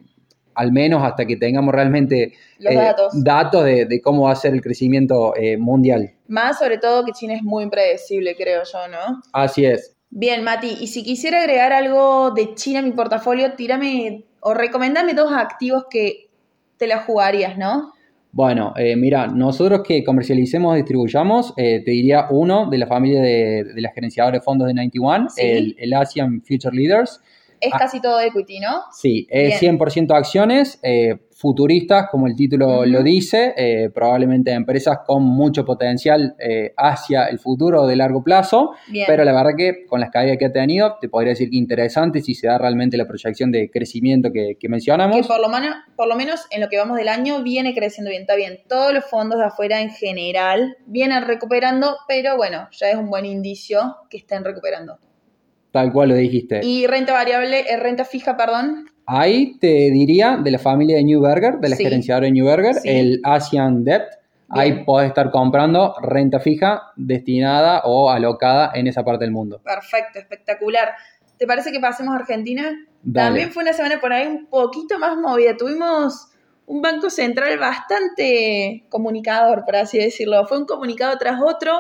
al 0.54 0.72
menos 0.72 1.04
hasta 1.04 1.26
que 1.26 1.38
tengamos 1.38 1.74
realmente 1.74 2.34
Los 2.60 2.74
eh, 2.74 2.94
datos, 3.14 3.66
de, 3.66 4.02
cómo 4.04 4.24
va 4.24 4.32
a 4.32 4.36
ser 4.36 4.54
el 4.54 4.62
crecimiento 4.62 5.36
eh, 5.36 5.58
mundial. 5.58 6.14
Más 6.28 6.60
sobre 6.60 6.78
todo 6.78 7.06
que 7.06 7.12
China 7.12 7.34
es 7.34 7.44
muy 7.44 7.64
impredecible, 7.64 8.36
creo 8.36 8.64
yo, 8.64 8.88
¿no? 8.88 9.22
Así 9.34 9.66
es. 9.66 9.96
Bien, 10.10 10.44
Mati, 10.44 10.78
y 10.80 10.88
si 10.88 11.04
quisiera 11.04 11.40
agregar 11.40 11.72
algo 11.72 12.32
de 12.32 12.54
China 12.56 12.80
a 12.80 12.82
mi 12.82 12.92
portafolio, 12.92 13.54
tírame 13.54 14.26
o 14.42 14.54
recomendame 14.54 15.14
dos 15.14 15.32
activos 15.32 15.86
que 15.90 16.30
te 16.78 16.88
la 16.88 17.00
jugarías, 17.00 17.58
¿no? 17.58 17.94
Bueno, 18.34 18.74
eh, 18.78 18.96
mira, 18.96 19.28
nosotros 19.28 19.82
que 19.86 20.04
comercialicemos, 20.04 20.76
distribuyamos, 20.76 21.54
te 21.56 21.84
diría 21.86 22.28
uno 22.30 22.70
de 22.70 22.78
la 22.78 22.88
familia 22.88 23.22
de, 23.22 23.66
de 23.76 23.82
la 23.82 23.92
gerenciadora 23.92 24.38
de 24.38 24.42
fondos 24.42 24.68
de 24.68 24.74
91, 24.74 25.28
el, 25.38 25.76
el 25.78 25.94
Asian 25.94 26.42
Future 26.42 26.76
Leaders. 26.76 27.22
Es 27.62 27.74
ah. 27.74 27.78
casi 27.78 28.02
todo 28.02 28.20
equity, 28.20 28.60
¿no? 28.60 28.82
Sí, 28.92 29.28
es 29.30 29.62
100% 29.62 30.18
acciones, 30.18 30.80
eh, 30.82 31.20
futuristas, 31.42 32.08
como 32.12 32.28
el 32.28 32.36
título 32.36 32.86
lo 32.86 33.02
dice, 33.02 33.54
eh, 33.58 33.90
probablemente 33.90 34.52
empresas 34.52 35.00
con 35.08 35.24
mucho 35.24 35.66
potencial 35.66 36.36
eh, 36.38 36.72
hacia 36.78 37.26
el 37.26 37.40
futuro 37.40 37.88
de 37.88 37.96
largo 37.96 38.24
plazo, 38.24 38.72
pero 39.08 39.24
la 39.24 39.34
verdad 39.34 39.52
que 39.58 39.86
con 39.88 40.00
las 40.00 40.12
caídas 40.12 40.38
que 40.38 40.46
ha 40.46 40.52
tenido, 40.52 40.98
te 41.02 41.10
podría 41.10 41.32
decir 41.32 41.50
que 41.50 41.58
interesante 41.58 42.22
si 42.22 42.36
se 42.36 42.46
da 42.46 42.60
realmente 42.60 42.96
la 42.96 43.08
proyección 43.08 43.52
de 43.52 43.72
crecimiento 43.72 44.32
que, 44.32 44.56
mencionamos. 44.70 45.18
Que 45.18 45.24
por 45.28 45.40
lo, 45.40 45.50
menos, 45.50 45.76
por 45.96 46.08
lo 46.08 46.16
menos 46.16 46.46
en 46.52 46.62
lo 46.62 46.70
que 46.70 46.78
vamos 46.78 46.96
del 46.98 47.08
año 47.08 47.42
viene 47.42 47.74
creciendo 47.74 48.10
bien, 48.12 48.22
está 48.22 48.36
bien. 48.36 48.60
Todos 48.70 48.94
los 48.94 49.06
fondos 49.06 49.40
de 49.40 49.46
afuera 49.46 49.82
en 49.82 49.90
general 49.90 50.78
vienen 50.86 51.24
recuperando, 51.24 51.98
pero 52.08 52.38
bueno, 52.38 52.70
ya 52.72 52.90
es 52.90 52.96
un 52.96 53.10
buen 53.10 53.26
indicio 53.26 53.98
que 54.10 54.18
estén 54.18 54.46
recuperando. 54.46 55.00
Tal 55.72 55.92
cual 55.94 56.10
lo 56.10 56.16
dijiste. 56.16 56.62
¿Y 56.64 56.86
renta 56.88 57.14
variable, 57.14 57.62
eh, 57.62 57.78
renta 57.78 58.04
fija, 58.04 58.36
perdón? 58.36 58.90
Ahí 59.06 59.58
te 59.60 59.90
diría 59.92 60.38
de 60.42 60.52
la 60.52 60.60
familia 60.60 60.98
de 60.98 61.04
Newberger, 61.04 61.60
de 61.60 61.70
la 61.70 61.76
gerenciadora 61.76 62.26
de 62.26 62.32
Newberger, 62.32 62.76
el 62.84 63.22
Asian 63.24 63.84
Debt. 63.84 64.04
Ahí 64.50 64.84
podés 64.84 65.08
estar 65.08 65.32
comprando 65.32 65.96
renta 66.02 66.42
fija 66.42 66.92
destinada 66.98 67.82
o 67.86 68.10
alocada 68.10 68.72
en 68.74 68.88
esa 68.88 69.04
parte 69.04 69.24
del 69.24 69.32
mundo. 69.32 69.62
Perfecto, 69.64 70.20
espectacular. 70.20 70.90
¿Te 71.38 71.48
parece 71.48 71.72
que 71.72 71.80
pasemos 71.80 72.14
a 72.14 72.18
Argentina? 72.18 72.70
También 73.14 73.52
fue 73.52 73.64
una 73.64 73.74
semana 73.74 74.00
por 74.00 74.12
ahí 74.12 74.28
un 74.28 74.48
poquito 74.48 75.00
más 75.00 75.18
movida. 75.18 75.56
Tuvimos 75.58 76.28
un 76.66 76.82
banco 76.82 77.10
central 77.10 77.58
bastante 77.58 78.86
comunicador, 78.90 79.64
por 79.66 79.78
así 79.78 79.98
decirlo. 79.98 80.46
Fue 80.46 80.60
un 80.60 80.66
comunicado 80.66 81.18
tras 81.18 81.42
otro 81.42 81.72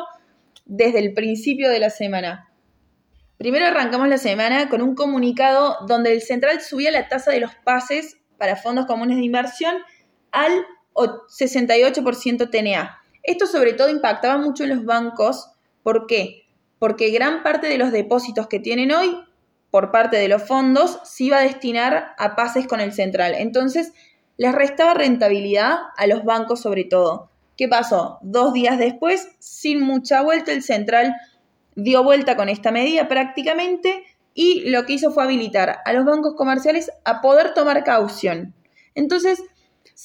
desde 0.66 1.00
el 1.00 1.14
principio 1.14 1.70
de 1.70 1.80
la 1.80 1.90
semana. 1.90 2.50
Primero 3.42 3.66
arrancamos 3.66 4.08
la 4.08 4.20
semana 4.20 4.70
con 4.70 4.84
un 4.84 4.94
comunicado 4.94 5.78
donde 5.88 6.14
el 6.14 6.22
central 6.22 6.62
subía 6.62 6.92
la 6.92 7.08
tasa 7.08 7.32
de 7.32 7.40
los 7.40 7.56
pases 7.56 8.18
para 8.38 8.56
fondos 8.56 8.86
comunes 8.86 9.18
de 9.18 9.24
inversión 9.24 9.78
al 10.32 10.64
68% 10.94 12.52
TNA. 12.52 13.00
Esto 13.24 13.48
sobre 13.48 13.74
todo 13.74 13.90
impactaba 13.90 14.38
mucho 14.38 14.64
en 14.64 14.70
los 14.70 14.86
bancos. 14.86 15.50
¿Por 15.82 16.06
qué? 16.06 16.44
Porque 16.78 17.10
gran 17.10 17.42
parte 17.42 17.66
de 17.66 17.80
los 17.80 17.92
depósitos 17.92 18.46
que 18.46 18.60
tienen 18.60 18.92
hoy 18.92 19.18
por 19.72 19.90
parte 19.90 20.18
de 20.18 20.28
los 20.28 20.44
fondos 20.44 21.00
se 21.04 21.24
iba 21.24 21.40
a 21.40 21.42
destinar 21.42 22.14
a 22.20 22.36
pases 22.36 22.68
con 22.68 22.80
el 22.80 22.94
central. 22.94 23.34
Entonces, 23.36 23.92
les 24.38 24.54
restaba 24.54 24.94
rentabilidad 24.94 25.80
a 25.98 26.06
los 26.06 26.24
bancos 26.26 26.62
sobre 26.62 26.84
todo. 26.84 27.32
¿Qué 27.58 27.68
pasó? 27.68 28.20
Dos 28.22 28.54
días 28.54 28.78
después, 28.78 29.30
sin 29.40 29.82
mucha 29.82 30.22
vuelta, 30.22 30.52
el 30.52 30.62
central 30.62 31.16
dio 31.75 32.04
vuelta 32.04 32.36
con 32.36 32.50
esta 32.50 32.72
medida 32.72 33.08
prácticamente 33.08 34.04
y 34.34 34.70
lo 34.70 34.86
que 34.86 34.94
hizo 34.94 35.12
fue 35.12 35.24
habilitar 35.24 35.80
a 35.84 35.94
los 35.94 36.06
bancos 36.06 36.36
comerciales 36.36 36.92
a 37.04 37.22
poder 37.22 37.54
tomar 37.54 37.84
caución. 37.84 38.54
Entonces... 38.96 39.44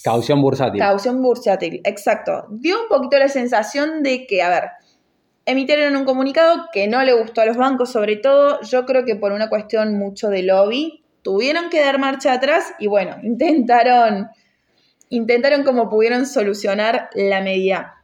Caución 0.03 0.43
bursátil. 0.43 0.81
Caución 0.81 1.23
bursátil, 1.23 1.81
exacto. 1.85 2.47
Dio 2.51 2.83
un 2.83 2.89
poquito 2.89 3.19
la 3.19 3.29
sensación 3.29 4.03
de 4.03 4.27
que, 4.27 4.43
a 4.43 4.49
ver, 4.49 4.65
emitieron 5.47 5.97
un 5.97 6.05
comunicado 6.05 6.67
que 6.73 6.89
no 6.89 7.03
le 7.03 7.13
gustó 7.15 7.41
a 7.41 7.47
los 7.47 7.57
bancos, 7.57 7.93
sobre 7.93 8.17
todo, 8.17 8.61
yo 8.63 8.85
creo 8.85 9.05
que 9.05 9.17
por 9.17 9.33
una 9.33 9.49
cuestión 9.49 9.97
mucho 9.97 10.29
de 10.29 10.43
lobby, 10.43 11.05
tuvieron 11.23 11.71
que 11.71 11.81
dar 11.81 11.99
marcha 11.99 12.33
atrás 12.33 12.75
y 12.79 12.89
bueno, 12.89 13.17
intentaron, 13.23 14.29
intentaron 15.09 15.63
como 15.63 15.89
pudieron 15.89 16.27
solucionar 16.27 17.09
la 17.15 17.41
medida. 17.41 17.96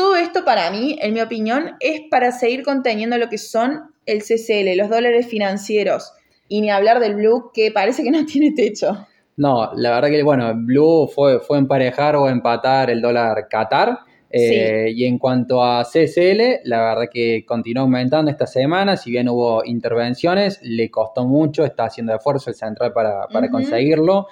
Todo 0.00 0.16
esto 0.16 0.46
para 0.46 0.70
mí, 0.70 0.96
en 1.02 1.12
mi 1.12 1.20
opinión, 1.20 1.72
es 1.78 2.00
para 2.10 2.32
seguir 2.32 2.62
conteniendo 2.62 3.18
lo 3.18 3.28
que 3.28 3.36
son 3.36 3.92
el 4.06 4.22
CCL, 4.22 4.78
los 4.78 4.88
dólares 4.88 5.26
financieros. 5.26 6.14
Y 6.48 6.62
ni 6.62 6.70
hablar 6.70 7.00
del 7.00 7.16
Blue, 7.16 7.50
que 7.52 7.70
parece 7.70 8.02
que 8.02 8.10
no 8.10 8.24
tiene 8.32 8.52
techo. 8.52 9.06
No, 9.36 9.70
la 9.76 9.90
verdad 9.90 10.08
que, 10.08 10.22
bueno, 10.22 10.54
Blue 10.54 11.06
fue, 11.14 11.38
fue 11.40 11.58
emparejar 11.58 12.16
o 12.16 12.30
empatar 12.30 12.88
el 12.88 13.02
dólar 13.02 13.46
Qatar. 13.50 13.98
Eh, 14.30 14.90
y 14.94 15.04
en 15.04 15.18
cuanto 15.18 15.62
a 15.62 15.84
CCL, 15.84 16.60
la 16.64 16.80
verdad 16.80 17.10
que 17.12 17.44
continuó 17.44 17.82
aumentando 17.82 18.30
esta 18.30 18.46
semana, 18.46 18.96
si 18.96 19.10
bien 19.10 19.28
hubo 19.28 19.62
intervenciones, 19.66 20.60
le 20.62 20.90
costó 20.90 21.26
mucho, 21.26 21.62
está 21.62 21.84
haciendo 21.84 22.14
esfuerzo 22.14 22.48
el 22.48 22.56
central 22.56 22.94
para, 22.94 23.26
conseguirlo. 23.50 24.28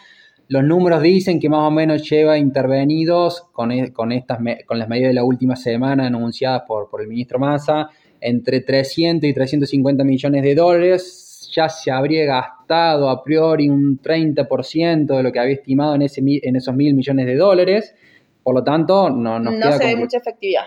Los 0.48 0.64
números 0.64 1.02
dicen 1.02 1.38
que 1.38 1.50
más 1.50 1.60
o 1.60 1.70
menos 1.70 2.08
lleva 2.08 2.38
intervenidos 2.38 3.42
con, 3.52 3.70
e, 3.70 3.92
con, 3.92 4.12
estas, 4.12 4.38
con 4.66 4.78
las 4.78 4.88
medidas 4.88 5.10
de 5.10 5.14
la 5.14 5.24
última 5.24 5.56
semana 5.56 6.06
anunciadas 6.06 6.62
por, 6.66 6.88
por 6.88 7.02
el 7.02 7.08
ministro 7.08 7.38
Massa, 7.38 7.90
entre 8.20 8.62
300 8.62 9.28
y 9.28 9.34
350 9.34 10.04
millones 10.04 10.42
de 10.42 10.54
dólares. 10.54 11.50
Ya 11.54 11.68
se 11.68 11.90
habría 11.90 12.24
gastado 12.24 13.10
a 13.10 13.22
priori 13.22 13.68
un 13.68 14.00
30% 14.00 15.16
de 15.16 15.22
lo 15.22 15.32
que 15.32 15.38
había 15.38 15.54
estimado 15.54 15.94
en, 15.94 16.02
ese, 16.02 16.22
en 16.24 16.56
esos 16.56 16.74
mil 16.74 16.94
millones 16.94 17.26
de 17.26 17.36
dólares. 17.36 17.94
Por 18.42 18.54
lo 18.54 18.64
tanto, 18.64 19.10
no 19.10 19.38
nos 19.38 19.54
No 19.54 19.72
se 19.72 19.86
ve 19.86 19.96
mucha 19.96 20.16
efectividad. 20.16 20.64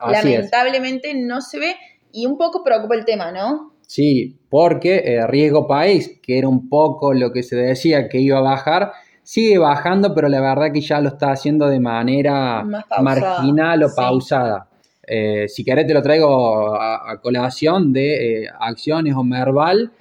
Lamentablemente 0.00 1.14
no 1.14 1.42
se 1.42 1.58
ve 1.58 1.76
y 2.10 2.24
un 2.24 2.38
poco 2.38 2.62
preocupa 2.64 2.94
el 2.94 3.04
tema, 3.04 3.32
¿no? 3.32 3.73
Sí, 3.86 4.40
porque 4.48 5.02
eh, 5.04 5.26
riesgo 5.26 5.66
país, 5.66 6.20
que 6.22 6.38
era 6.38 6.48
un 6.48 6.68
poco 6.68 7.12
lo 7.12 7.32
que 7.32 7.42
se 7.42 7.56
decía 7.56 8.08
que 8.08 8.20
iba 8.20 8.38
a 8.38 8.42
bajar, 8.42 8.92
sigue 9.22 9.58
bajando, 9.58 10.14
pero 10.14 10.28
la 10.28 10.40
verdad 10.40 10.72
que 10.72 10.80
ya 10.80 11.00
lo 11.00 11.08
está 11.08 11.32
haciendo 11.32 11.68
de 11.68 11.80
manera 11.80 12.64
marginal 13.00 13.82
o 13.84 13.94
pausada. 13.94 14.68
Eh, 15.06 15.48
si 15.48 15.64
querés 15.64 15.86
te 15.86 15.94
lo 15.94 16.02
traigo 16.02 16.74
a, 16.74 17.20
colación 17.22 17.92
de 17.92 18.44
eh, 18.44 18.48
acciones 18.58 19.14
o 19.14 19.22
Merval. 19.22 19.92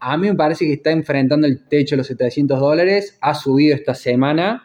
A 0.00 0.16
mí 0.16 0.28
me 0.28 0.34
parece 0.34 0.64
que 0.64 0.74
está 0.74 0.90
enfrentando 0.90 1.46
el 1.46 1.66
techo 1.66 1.94
de 1.94 1.98
los 1.98 2.06
700 2.06 2.58
dólares, 2.60 3.18
ha 3.20 3.34
subido 3.34 3.74
esta 3.74 3.94
semana, 3.94 4.62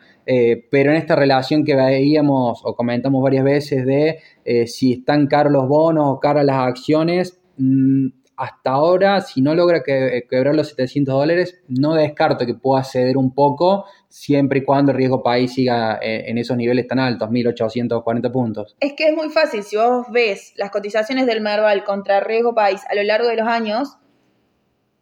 pero 0.69 0.91
en 0.91 0.97
esta 0.97 1.15
relación 1.15 1.65
que 1.65 1.75
veíamos 1.75 2.61
o 2.63 2.75
comentamos 2.75 3.23
varias 3.23 3.43
veces 3.43 3.85
de 3.85 4.67
si 4.67 4.93
están 4.93 5.27
caros 5.27 5.51
los 5.51 5.67
bonos 5.67 6.05
o 6.07 6.19
caras 6.19 6.45
las 6.45 6.57
acciones, 6.57 7.39
mm, 7.57 8.07
hasta 8.41 8.71
ahora, 8.71 9.21
si 9.21 9.39
no 9.39 9.53
logra 9.53 9.83
eh, 9.85 10.25
quebrar 10.27 10.55
los 10.55 10.69
700 10.69 11.13
dólares, 11.13 11.61
no 11.67 11.93
descarto 11.93 12.47
que 12.47 12.55
pueda 12.55 12.83
ceder 12.83 13.15
un 13.15 13.35
poco 13.35 13.85
siempre 14.09 14.59
y 14.59 14.63
cuando 14.63 14.91
el 14.91 14.97
riesgo 14.97 15.21
país 15.21 15.53
siga 15.53 15.99
eh, 16.01 16.23
en 16.25 16.39
esos 16.39 16.57
niveles 16.57 16.87
tan 16.87 16.97
altos, 16.97 17.29
1.840 17.29 18.31
puntos. 18.31 18.75
Es 18.79 18.93
que 18.93 19.09
es 19.09 19.15
muy 19.15 19.29
fácil, 19.29 19.61
si 19.61 19.75
vos 19.75 20.07
ves 20.11 20.53
las 20.55 20.71
cotizaciones 20.71 21.27
del 21.27 21.41
Merval 21.41 21.83
contra 21.83 22.19
riesgo 22.19 22.55
país 22.55 22.81
a 22.89 22.95
lo 22.95 23.03
largo 23.03 23.27
de 23.27 23.35
los 23.35 23.47
años, 23.47 23.99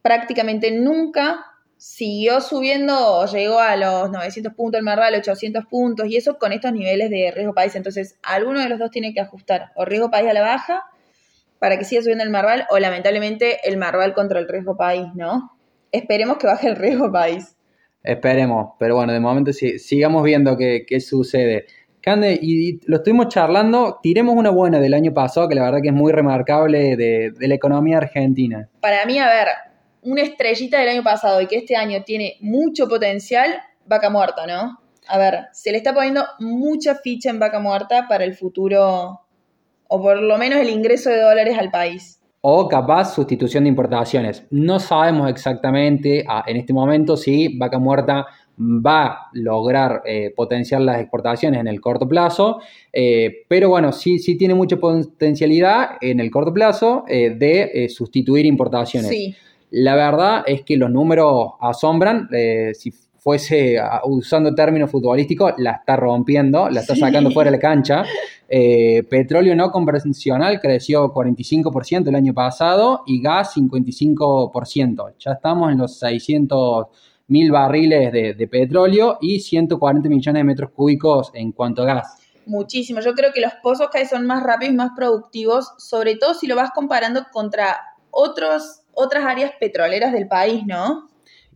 prácticamente 0.01 0.72
nunca 0.72 1.46
siguió 1.77 2.41
subiendo 2.41 2.93
o 2.93 3.25
llegó 3.25 3.60
a 3.60 3.77
los 3.77 4.12
900 4.12 4.53
puntos 4.53 4.79
el 4.79 4.84
Merval, 4.84 5.15
800 5.15 5.65
puntos 5.67 6.08
y 6.10 6.17
eso 6.17 6.38
con 6.38 6.51
estos 6.51 6.74
niveles 6.74 7.10
de 7.10 7.31
riesgo 7.34 7.53
país. 7.53 7.74
Entonces, 7.77 8.17
alguno 8.22 8.60
de 8.60 8.67
los 8.67 8.79
dos 8.79 8.91
tiene 8.91 9.13
que 9.13 9.22
ajustar 9.22 9.72
o 9.75 9.86
riesgo 9.86 10.12
país 10.12 10.29
a 10.29 10.34
la 10.34 10.41
baja 10.41 10.84
para 11.59 11.77
que 11.77 11.83
siga 11.83 12.01
subiendo 12.01 12.23
el 12.23 12.29
Marval 12.29 12.65
o 12.69 12.79
lamentablemente 12.79 13.67
el 13.67 13.77
Marval 13.77 14.13
contra 14.13 14.39
el 14.39 14.47
riesgo 14.47 14.77
país, 14.77 15.07
¿no? 15.13 15.51
Esperemos 15.91 16.37
que 16.37 16.47
baje 16.47 16.69
el 16.69 16.75
riesgo 16.75 17.11
país. 17.11 17.55
Esperemos, 18.03 18.71
pero 18.79 18.95
bueno, 18.95 19.11
de 19.11 19.19
momento 19.19 19.51
sí, 19.51 19.77
sigamos 19.77 20.23
viendo 20.23 20.57
qué, 20.57 20.99
sucede. 21.01 21.65
Cande, 22.01 22.39
y, 22.41 22.79
lo 22.89 22.97
estuvimos 22.97 23.27
charlando, 23.27 23.99
tiremos 24.01 24.35
una 24.35 24.51
buena 24.51 24.79
del 24.79 24.93
año 24.93 25.13
pasado, 25.13 25.49
que 25.49 25.55
la 25.55 25.63
verdad 25.63 25.79
que 25.81 25.89
es 25.89 25.93
muy 25.93 26.13
remarcable 26.13 26.95
de, 26.95 27.31
de 27.37 27.47
la 27.47 27.55
economía 27.55 27.97
argentina. 27.97 28.69
Para 28.79 29.05
mí, 29.05 29.19
a 29.19 29.27
ver, 29.27 29.47
una 30.01 30.21
estrellita 30.21 30.79
del 30.79 30.89
año 30.89 31.03
pasado 31.03 31.41
y 31.41 31.47
que 31.47 31.57
este 31.57 31.75
año 31.75 32.03
tiene 32.05 32.37
mucho 32.39 32.87
potencial, 32.87 33.61
vaca 33.85 34.09
muerta, 34.09 34.47
¿no? 34.47 34.79
A 35.07 35.17
ver, 35.17 35.47
se 35.51 35.71
le 35.71 35.77
está 35.77 35.93
poniendo 35.93 36.23
mucha 36.39 36.95
ficha 36.95 37.29
en 37.29 37.39
vaca 37.39 37.59
muerta 37.59 38.05
para 38.07 38.23
el 38.23 38.35
futuro 38.35 39.19
o 39.89 40.01
por 40.01 40.22
lo 40.22 40.38
menos 40.38 40.60
el 40.60 40.69
ingreso 40.69 41.10
de 41.10 41.22
dólares 41.22 41.58
al 41.58 41.69
país. 41.69 42.22
O 42.41 42.69
capaz 42.69 43.13
sustitución 43.15 43.65
de 43.65 43.69
importaciones. 43.69 44.46
No 44.50 44.79
sabemos 44.79 45.29
exactamente 45.29 46.24
ah, 46.25 46.46
en 46.48 46.55
este 46.55 46.72
momento 46.72 47.17
si 47.17 47.58
Vaca 47.58 47.79
Muerta 47.79 48.25
va 48.60 49.05
a 49.05 49.29
lograr 49.34 50.03
eh, 50.05 50.31
potenciar 50.36 50.81
las 50.81 51.00
exportaciones 51.00 51.60
en 51.60 51.67
el 51.67 51.81
corto 51.81 52.08
plazo, 52.08 52.60
eh, 52.93 53.46
pero 53.48 53.69
bueno, 53.69 53.91
sí, 53.91 54.19
sí 54.19 54.38
tiene 54.38 54.53
mucha 54.53 54.77
potencialidad 54.77 55.91
en 56.01 56.19
el 56.19 56.29
corto 56.29 56.53
plazo 56.53 57.03
eh, 57.08 57.31
de 57.31 57.88
sustituir 57.89 58.46
importaciones. 58.46 59.10
Sí. 59.10 59.36
La 59.72 59.96
verdad 59.96 60.43
es 60.46 60.63
que 60.63 60.77
los 60.77 60.89
números 60.89 61.51
asombran. 61.62 62.27
si 62.74 62.91
fuese 63.19 63.77
usando 64.05 64.55
términos 64.55 64.89
futbolísticos, 64.89 65.53
la 65.57 65.71
está 65.71 65.95
rompiendo, 65.95 66.69
la 66.69 66.81
está 66.81 66.95
sacando 66.95 67.31
fuera 67.31 67.51
de 67.51 67.57
la 67.57 67.61
cancha. 67.61 68.05
Eh, 68.47 69.03
petróleo 69.09 69.55
no 69.55 69.71
convencional 69.71 70.59
creció 70.59 71.13
45% 71.13 72.07
el 72.07 72.15
año 72.15 72.33
pasado 72.33 73.03
y 73.05 73.21
gas 73.21 73.55
55%. 73.55 75.13
Ya 75.19 75.33
estamos 75.33 75.71
en 75.71 75.77
los 75.77 75.99
600 75.99 76.88
mil 77.27 77.51
barriles 77.51 78.11
de, 78.11 78.47
petróleo 78.47 79.19
y 79.21 79.39
140 79.39 80.09
millones 80.09 80.39
de 80.39 80.43
metros 80.43 80.71
cúbicos 80.71 81.29
en 81.33 81.51
cuanto 81.51 81.83
a 81.83 81.85
gas. 81.85 82.17
Muchísimo. 82.45 83.01
Yo 83.01 83.13
creo 83.13 83.31
que 83.31 83.41
los 83.41 83.53
pozos 83.61 83.89
cada 83.91 84.05
son 84.05 84.25
más 84.25 84.43
rápidos 84.43 84.73
y 84.73 84.77
más 84.77 84.91
productivos, 84.95 85.71
sobre 85.77 86.15
todo 86.15 86.33
si 86.33 86.47
lo 86.47 86.55
vas 86.55 86.71
comparando 86.71 87.25
contra 87.31 87.77
otros, 88.09 88.81
otras 88.93 89.23
áreas 89.25 89.51
petroleras 89.59 90.11
del 90.11 90.27
país, 90.27 90.65
¿no? 90.65 91.08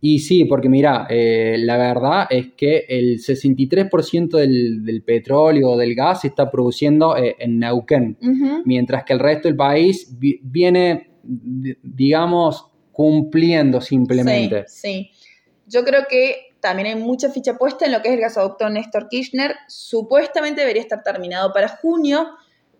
Y 0.06 0.18
sí, 0.18 0.44
porque 0.44 0.68
mira, 0.68 1.06
eh, 1.08 1.56
la 1.58 1.78
verdad 1.78 2.26
es 2.28 2.48
que 2.54 2.84
el 2.90 3.20
63% 3.20 4.36
del, 4.36 4.84
del, 4.84 5.02
petróleo 5.02 5.70
o 5.70 5.76
del 5.78 5.94
gas 5.94 6.20
se 6.20 6.28
está 6.28 6.50
produciendo 6.50 7.16
eh, 7.16 7.36
en 7.38 7.58
Neuquén, 7.58 8.18
mientras 8.66 9.04
que 9.04 9.14
el 9.14 9.18
resto 9.18 9.48
del 9.48 9.56
país 9.56 10.14
viene, 10.18 11.08
digamos, 11.22 12.66
cumpliendo 12.92 13.80
simplemente. 13.80 14.64
Sí, 14.66 15.10
sí. 15.14 15.28
Yo 15.68 15.84
creo 15.84 16.02
que 16.06 16.54
también 16.60 16.88
hay 16.88 17.02
mucha 17.02 17.30
ficha 17.30 17.56
puesta 17.56 17.86
en 17.86 17.92
lo 17.92 18.02
que 18.02 18.08
es 18.08 18.14
el 18.16 18.20
gasoducto 18.20 18.68
Néstor 18.68 19.08
Kirchner. 19.08 19.56
Supuestamente 19.68 20.60
debería 20.60 20.82
estar 20.82 21.02
terminado 21.02 21.50
para 21.54 21.68
junio, 21.68 22.26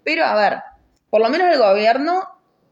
pero 0.02 0.26
a 0.26 0.34
ver, 0.34 0.58
por 1.08 1.22
lo 1.22 1.30
menos 1.30 1.50
el 1.50 1.58
gobierno 1.58 2.20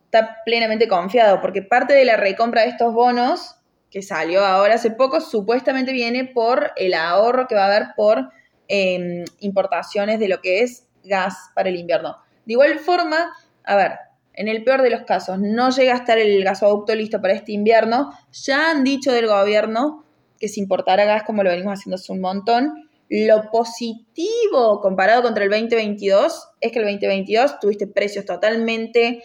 está 0.04 0.36
plenamente 0.44 0.88
confiado, 0.88 1.40
porque 1.40 1.62
parte 1.62 1.94
de 1.94 2.04
la 2.04 2.18
recompra 2.18 2.64
de 2.64 2.68
estos 2.68 2.92
bonos, 2.92 3.56
que 3.92 4.00
salió 4.00 4.44
ahora 4.44 4.74
hace 4.74 4.90
poco, 4.90 5.20
supuestamente 5.20 5.92
viene 5.92 6.24
por 6.24 6.72
el 6.76 6.94
ahorro 6.94 7.46
que 7.46 7.54
va 7.54 7.64
a 7.64 7.66
haber 7.66 7.88
por 7.94 8.30
em, 8.66 9.24
importaciones 9.40 10.18
de 10.18 10.28
lo 10.28 10.40
que 10.40 10.62
es 10.62 10.86
gas 11.04 11.50
para 11.54 11.68
el 11.68 11.76
invierno. 11.76 12.16
De 12.46 12.54
igual 12.54 12.78
forma, 12.78 13.32
a 13.64 13.76
ver, 13.76 13.92
en 14.32 14.48
el 14.48 14.64
peor 14.64 14.80
de 14.80 14.88
los 14.88 15.02
casos, 15.02 15.38
no 15.38 15.70
llega 15.70 15.92
a 15.92 15.98
estar 15.98 16.18
el 16.18 16.42
gasoducto 16.42 16.94
listo 16.94 17.20
para 17.20 17.34
este 17.34 17.52
invierno, 17.52 18.12
ya 18.32 18.70
han 18.70 18.82
dicho 18.82 19.12
del 19.12 19.26
gobierno 19.26 20.04
que 20.40 20.48
se 20.48 20.60
importará 20.60 21.04
gas 21.04 21.24
como 21.24 21.42
lo 21.42 21.50
venimos 21.50 21.78
haciendo 21.78 21.96
hace 21.96 22.12
un 22.12 22.20
montón. 22.20 22.88
Lo 23.10 23.50
positivo 23.50 24.80
comparado 24.80 25.22
contra 25.22 25.44
el 25.44 25.50
2022 25.50 26.48
es 26.62 26.72
que 26.72 26.78
el 26.78 26.86
2022 26.86 27.60
tuviste 27.60 27.86
precios 27.86 28.24
totalmente 28.24 29.22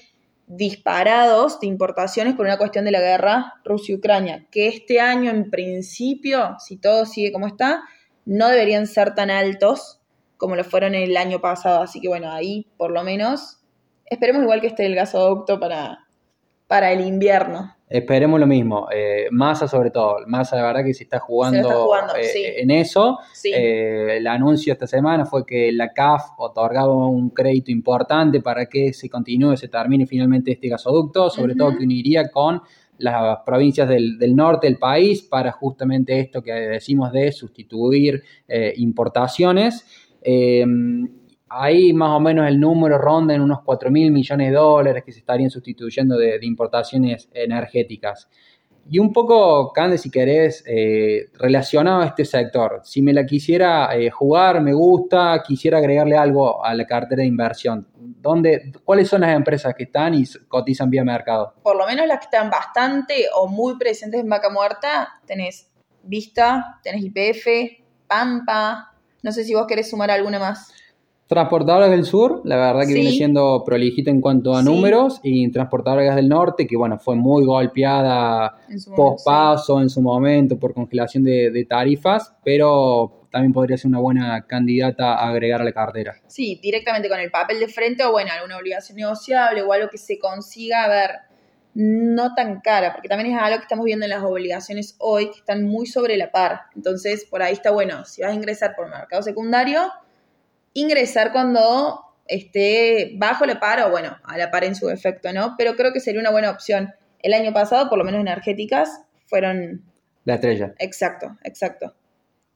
disparados 0.47 1.59
de 1.59 1.67
importaciones 1.67 2.33
por 2.33 2.45
una 2.45 2.57
cuestión 2.57 2.85
de 2.85 2.91
la 2.91 3.01
guerra 3.01 3.55
Rusia-Ucrania, 3.65 4.47
que 4.49 4.67
este 4.67 4.99
año 4.99 5.29
en 5.29 5.49
principio, 5.49 6.55
si 6.59 6.77
todo 6.77 7.05
sigue 7.05 7.31
como 7.31 7.47
está, 7.47 7.83
no 8.25 8.47
deberían 8.47 8.87
ser 8.87 9.13
tan 9.13 9.29
altos 9.29 9.99
como 10.37 10.55
lo 10.55 10.63
fueron 10.63 10.95
el 10.95 11.15
año 11.17 11.39
pasado. 11.41 11.81
Así 11.81 11.99
que 11.99 12.07
bueno, 12.07 12.31
ahí 12.31 12.67
por 12.77 12.91
lo 12.91 13.03
menos 13.03 13.59
esperemos 14.05 14.43
igual 14.43 14.61
que 14.61 14.67
esté 14.67 14.85
el 14.85 14.95
gasoducto 14.95 15.59
para, 15.59 16.07
para 16.67 16.91
el 16.91 17.01
invierno. 17.01 17.76
Esperemos 17.89 18.37
lo 18.37 18.47
mismo, 18.47 18.89
eh, 18.93 19.27
Massa 19.31 19.65
sobre 19.65 19.91
todo, 19.91 20.17
Massa 20.27 20.57
la 20.57 20.63
verdad 20.63 20.83
que 20.83 20.93
se 20.93 21.03
está 21.03 21.19
jugando, 21.19 21.95
eh, 22.17 22.61
en 22.61 22.69
eso. 22.69 23.19
Eh, 23.45 24.17
el 24.17 24.27
anuncio 24.27 24.73
esta 24.73 24.85
semana 24.85 25.25
fue 25.25 25.45
que 25.45 25.71
la 25.71 25.93
CAF 25.93 26.31
otorgaba 26.37 26.93
un 27.07 27.29
crédito 27.29 27.71
importante 27.71 28.41
para 28.41 28.65
que 28.65 28.91
se 28.91 29.09
continúe, 29.09 29.55
se 29.55 29.69
termine 29.69 30.05
finalmente 30.05 30.51
este 30.51 30.67
gasoducto, 30.67 31.29
sobre 31.29 31.55
todo 31.55 31.77
que 31.77 31.85
uniría 31.85 32.29
con 32.29 32.61
las 32.97 33.39
provincias 33.45 33.87
del, 33.87 34.17
del, 34.17 34.35
norte 34.35 34.67
del 34.67 34.77
país 34.77 35.21
para 35.21 35.53
justamente 35.53 36.19
esto 36.19 36.41
que 36.41 36.51
decimos 36.51 37.13
de 37.13 37.31
sustituir 37.31 38.21
importaciones. 38.75 39.85
Ahí 41.49 41.93
más 41.93 42.09
o 42.09 42.19
menos 42.19 42.47
el 42.47 42.59
número 42.59 42.97
ronda 42.97 43.33
en 43.33 43.41
unos 43.41 43.59
4 43.63 43.89
mil 43.89 44.11
millones 44.11 44.49
de 44.49 44.55
dólares 44.55 45.03
que 45.05 45.11
se 45.11 45.19
estarían 45.19 45.49
sustituyendo 45.49 46.17
de, 46.17 46.39
importaciones 46.41 47.29
energéticas. 47.33 48.29
Y 48.89 48.99
un 48.99 49.11
poco, 49.11 49.73
Cande, 49.73 49.97
si 49.97 50.09
querés, 50.09 50.63
eh, 50.65 51.25
relacionado 51.33 52.01
a 52.01 52.05
este 52.05 52.23
sector, 52.23 52.79
si 52.85 53.01
me 53.01 53.11
la 53.11 53.25
quisiera 53.25 53.93
eh, 53.97 54.09
jugar, 54.09 54.61
me 54.61 54.73
gusta, 54.73 55.43
quisiera 55.45 55.79
agregarle 55.79 56.15
algo 56.15 56.63
a 56.63 56.73
la 56.73 56.85
cartera 56.85 57.21
de 57.21 57.27
inversión, 57.27 57.85
¿dónde, 57.97 58.71
¿cuáles 58.85 59.09
son 59.09 59.21
las 59.21 59.35
empresas 59.35 59.75
que 59.75 59.83
están 59.83 60.13
y 60.13 60.23
cotizan 60.47 60.89
vía 60.89 61.03
mercado? 61.03 61.53
Por 61.63 61.75
lo 61.75 61.85
menos 61.85 62.07
las 62.07 62.19
que 62.19 62.25
están 62.25 62.49
bastante 62.49 63.25
o 63.35 63.47
muy 63.47 63.77
presentes 63.77 64.21
en 64.21 64.29
Vaca 64.29 64.49
Muerta, 64.49 65.19
tenés 65.25 65.69
Vista, 66.03 66.79
tenés 66.81 67.03
IPF, 67.03 67.47
Pampa, 68.07 68.93
no 69.21 69.31
sé 69.33 69.43
si 69.43 69.53
vos 69.53 69.67
querés 69.67 69.89
sumar 69.89 70.09
alguna 70.09 70.39
más. 70.39 70.71
Transportadoras 71.27 71.89
del 71.89 72.05
Sur, 72.05 72.41
la 72.45 72.55
verdad 72.55 72.87
que 72.87 72.93
viene 72.93 73.11
siendo 73.11 73.61
prolijita 73.65 74.09
en 74.09 74.21
cuanto 74.21 74.55
a 74.55 74.63
números, 74.63 75.19
y 75.23 75.51
Transportadoras 75.51 76.15
del 76.15 76.29
Norte, 76.29 76.65
que 76.65 76.77
bueno, 76.77 76.97
fue 76.97 77.17
muy 77.17 77.45
golpeada 77.45 78.59
post 78.95 79.25
paso 79.25 79.81
en 79.81 79.89
su 79.89 80.01
momento 80.01 80.57
por 80.57 80.73
congelación 80.73 81.25
de, 81.25 81.65
tarifas, 81.67 82.33
pero 82.45 83.27
también 83.29 83.51
podría 83.51 83.77
ser 83.77 83.89
una 83.89 83.99
buena 83.99 84.45
candidata 84.47 85.15
a 85.15 85.27
agregar 85.27 85.59
a 85.59 85.65
la 85.65 85.73
cartera. 85.73 86.15
Sí, 86.27 86.59
directamente 86.63 87.09
con 87.09 87.19
el 87.19 87.29
papel 87.29 87.59
de 87.59 87.67
frente 87.67 88.05
o 88.05 88.11
bueno, 88.13 88.31
alguna 88.31 88.57
obligación 88.57 88.95
negociable 88.95 89.61
o 89.63 89.73
algo 89.73 89.89
que 89.89 89.97
se 89.97 90.17
consiga, 90.17 90.85
a 90.85 90.87
ver, 90.87 91.11
no 91.73 92.35
tan 92.35 92.61
cara, 92.61 92.93
porque 92.93 93.09
también 93.09 93.35
es 93.35 93.41
algo 93.41 93.57
que 93.57 93.63
estamos 93.63 93.83
viendo 93.83 94.05
en 94.05 94.11
las 94.11 94.23
obligaciones 94.23 94.95
hoy, 94.99 95.29
que 95.29 95.39
están 95.39 95.65
muy 95.65 95.87
sobre 95.87 96.15
la 96.15 96.31
par. 96.31 96.61
Entonces, 96.73 97.25
por 97.25 97.41
ahí 97.41 97.51
está 97.51 97.71
bueno, 97.71 98.05
si 98.05 98.21
vas 98.21 98.31
a 98.31 98.33
ingresar 98.33 98.75
por 98.77 98.89
mercado 98.89 99.21
secundario, 99.21 99.81
ingresar 100.73 101.31
cuando 101.31 102.01
esté 102.27 103.13
bajo 103.15 103.45
la 103.45 103.59
par 103.59 103.81
o 103.81 103.89
bueno, 103.89 104.17
a 104.23 104.37
la 104.37 104.51
par 104.51 104.63
en 104.63 104.75
su 104.75 104.89
efecto, 104.89 105.31
¿no? 105.33 105.55
Pero 105.57 105.75
creo 105.75 105.93
que 105.93 105.99
sería 105.99 106.21
una 106.21 106.31
buena 106.31 106.51
opción. 106.51 106.93
El 107.19 107.33
año 107.33 107.53
pasado, 107.53 107.89
por 107.89 107.97
lo 107.97 108.03
menos 108.03 108.21
energéticas, 108.21 109.01
fueron... 109.25 109.83
La 110.25 110.35
estrella. 110.35 110.73
Exacto, 110.79 111.37
exacto. 111.43 111.95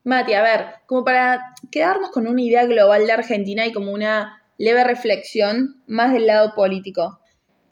Mati, 0.04 0.34
a 0.34 0.42
ver, 0.42 0.66
como 0.88 1.04
para 1.04 1.54
quedarnos 1.72 2.10
con 2.12 2.28
una 2.28 2.42
idea 2.42 2.66
global 2.66 3.06
de 3.06 3.12
Argentina 3.14 3.66
y 3.66 3.72
como 3.72 3.92
una 3.92 4.42
leve 4.58 4.84
reflexión 4.84 5.82
más 5.88 6.14
del 6.14 6.28
lado 6.28 6.54
político. 6.56 7.20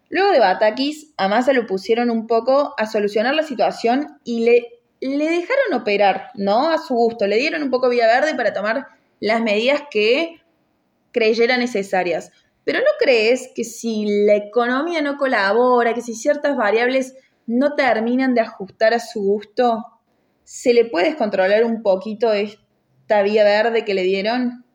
Luego 0.09 0.31
de 0.31 0.39
Batakis, 0.39 1.13
a 1.17 1.27
Massa 1.27 1.53
lo 1.53 1.67
pusieron 1.67 2.09
un 2.09 2.27
poco 2.27 2.73
a 2.77 2.87
solucionar 2.87 3.35
la 3.35 3.43
situación 3.43 4.19
y 4.23 4.43
le, 4.43 4.67
le 5.01 5.25
dejaron 5.25 5.73
operar, 5.73 6.29
¿no? 6.35 6.71
A 6.71 6.77
su 6.77 6.95
gusto, 6.95 7.27
le 7.27 7.37
dieron 7.37 7.61
un 7.61 7.69
poco 7.69 7.89
vía 7.89 8.07
verde 8.07 8.35
para 8.35 8.53
tomar 8.53 8.87
las 9.19 9.41
medidas 9.41 9.83
que 9.89 10.41
creyera 11.11 11.57
necesarias. 11.57 12.31
Pero 12.63 12.79
¿no 12.79 12.91
crees 12.99 13.49
que 13.55 13.63
si 13.63 14.05
la 14.25 14.35
economía 14.35 15.01
no 15.01 15.17
colabora, 15.17 15.93
que 15.93 16.01
si 16.01 16.13
ciertas 16.13 16.55
variables 16.55 17.15
no 17.47 17.73
terminan 17.73 18.35
de 18.35 18.41
ajustar 18.41 18.93
a 18.93 18.99
su 18.99 19.21
gusto, 19.21 19.83
se 20.43 20.73
le 20.73 20.85
puede 20.85 21.07
descontrolar 21.07 21.63
un 21.63 21.81
poquito 21.81 22.31
esta 22.31 23.23
vía 23.23 23.43
verde 23.43 23.85
que 23.85 23.93
le 23.93 24.03
dieron? 24.03 24.65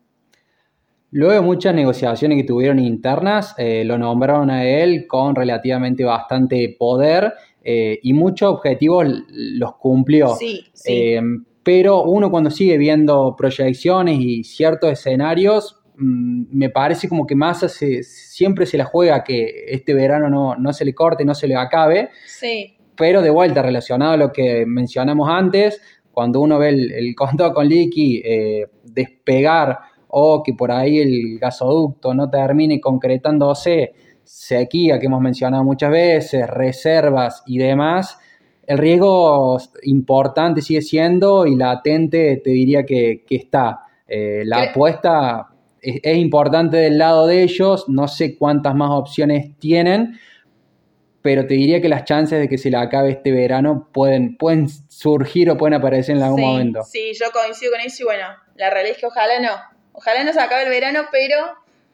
Luego 1.11 1.35
de 1.35 1.41
muchas 1.43 1.75
negociaciones 1.75 2.39
que 2.39 2.45
tuvieron 2.45 2.81
internas, 2.81 3.55
eh, 3.59 3.85
lo 3.85 3.97
nombraron 3.97 4.51
a 4.51 4.65
él 4.65 5.07
con 5.07 5.37
relativamente 5.37 6.03
bastante 6.03 6.75
poder 6.77 7.35
eh, 7.63 8.01
y 8.03 8.13
muchos 8.13 8.53
objetivos 8.53 9.07
los 9.29 9.77
cumplió. 9.77 10.35
Sí, 10.35 10.67
sí. 10.73 10.93
Eh, 10.93 11.23
pero 11.65 12.03
uno 12.03 12.31
cuando 12.31 12.51
sigue 12.51 12.77
viendo 12.77 13.35
proyecciones 13.37 14.19
y 14.21 14.45
ciertos 14.45 14.93
escenarios, 14.93 15.81
mm, 15.97 16.45
me 16.57 16.69
parece 16.69 17.09
como 17.09 17.27
que 17.27 17.35
Massa 17.35 17.69
siempre 17.69 18.67
se 18.67 18.77
la 18.77 18.85
juega 18.85 19.25
que 19.25 19.65
este 19.69 19.95
verano 19.95 20.57
no, 20.57 20.73
se 20.73 20.85
le 20.85 20.95
corte, 20.95 21.25
no 21.25 21.35
se 21.35 21.49
le 21.49 21.57
acabe. 21.57 22.11
Sí. 22.27 22.77
Pero 22.97 23.23
de 23.23 23.31
vuelta, 23.31 23.63
relacionado 23.63 24.13
a 24.13 24.17
lo 24.17 24.33
que 24.33 24.65
mencionamos 24.67 25.29
antes, 25.29 25.81
cuando 26.13 26.41
uno 26.41 26.59
ve 26.59 26.69
el, 26.69 26.93
el 26.93 27.15
con 27.17 27.67
Liqui 27.67 28.23
eh, 28.25 28.67
despegar 28.85 29.79
o 30.09 30.43
que 30.45 30.53
por 30.53 30.71
ahí 30.71 31.01
el 31.01 31.39
gasoducto 31.41 32.15
no 32.15 32.31
termine 32.31 32.81
concretándose, 32.81 33.95
sequía 34.23 34.99
que 35.01 35.07
hemos 35.07 35.21
mencionado 35.21 35.65
muchas 35.65 35.91
veces, 35.91 36.49
reservas 36.49 37.43
y 37.47 37.59
demás, 37.59 38.19
el 38.67 38.79
riesgo 38.79 39.59
importante 39.83 40.63
sigue 40.63 40.83
siendo 40.83 41.47
y 41.47 41.57
latente 41.57 42.41
te 42.43 42.51
diría 42.51 42.85
que, 42.85 43.25
está. 43.29 43.81
Eh, 44.07 44.43
la 44.45 44.71
apuesta 44.71 45.49
es, 45.81 46.17
importante 46.17 46.77
del 46.77 46.99
lado 46.99 47.27
de 47.27 47.43
ellos, 47.43 47.89
no 47.89 48.09
sé 48.09 48.37
cuántas 48.37 48.75
más 48.75 48.91
opciones 48.91 49.59
tienen, 49.59 50.19
pero 51.23 51.47
te 51.47 51.55
diría 51.55 51.81
que 51.81 51.89
las 51.89 52.05
chances 52.05 52.39
de 52.39 52.49
que 52.49 52.59
se 52.59 52.71
la 52.71 52.83
acabe 52.83 53.11
este 53.11 53.33
verano 53.33 53.89
pueden, 53.93 54.37
pueden 54.37 54.69
surgir 54.69 55.51
o 55.51 55.57
pueden 55.57 55.75
aparecer 55.75 56.17
en 56.17 56.23
algún 56.23 56.41
momento. 56.41 56.83
Sí, 56.85 57.13
yo 57.19 57.31
coincido 57.33 57.73
con 57.73 57.81
eso 57.81 58.03
y 58.03 58.05
bueno, 58.05 58.27
la 58.57 58.71
realidad 58.71 58.97
es 58.97 59.01
que 59.01 59.07
ojalá 59.07 59.41
no. 59.41 59.53
Ojalá 59.93 60.25
no 60.25 60.33
se 60.33 60.41
acabe 60.41 60.65
el 60.65 60.71
verano, 60.71 61.03
pero 61.11 61.37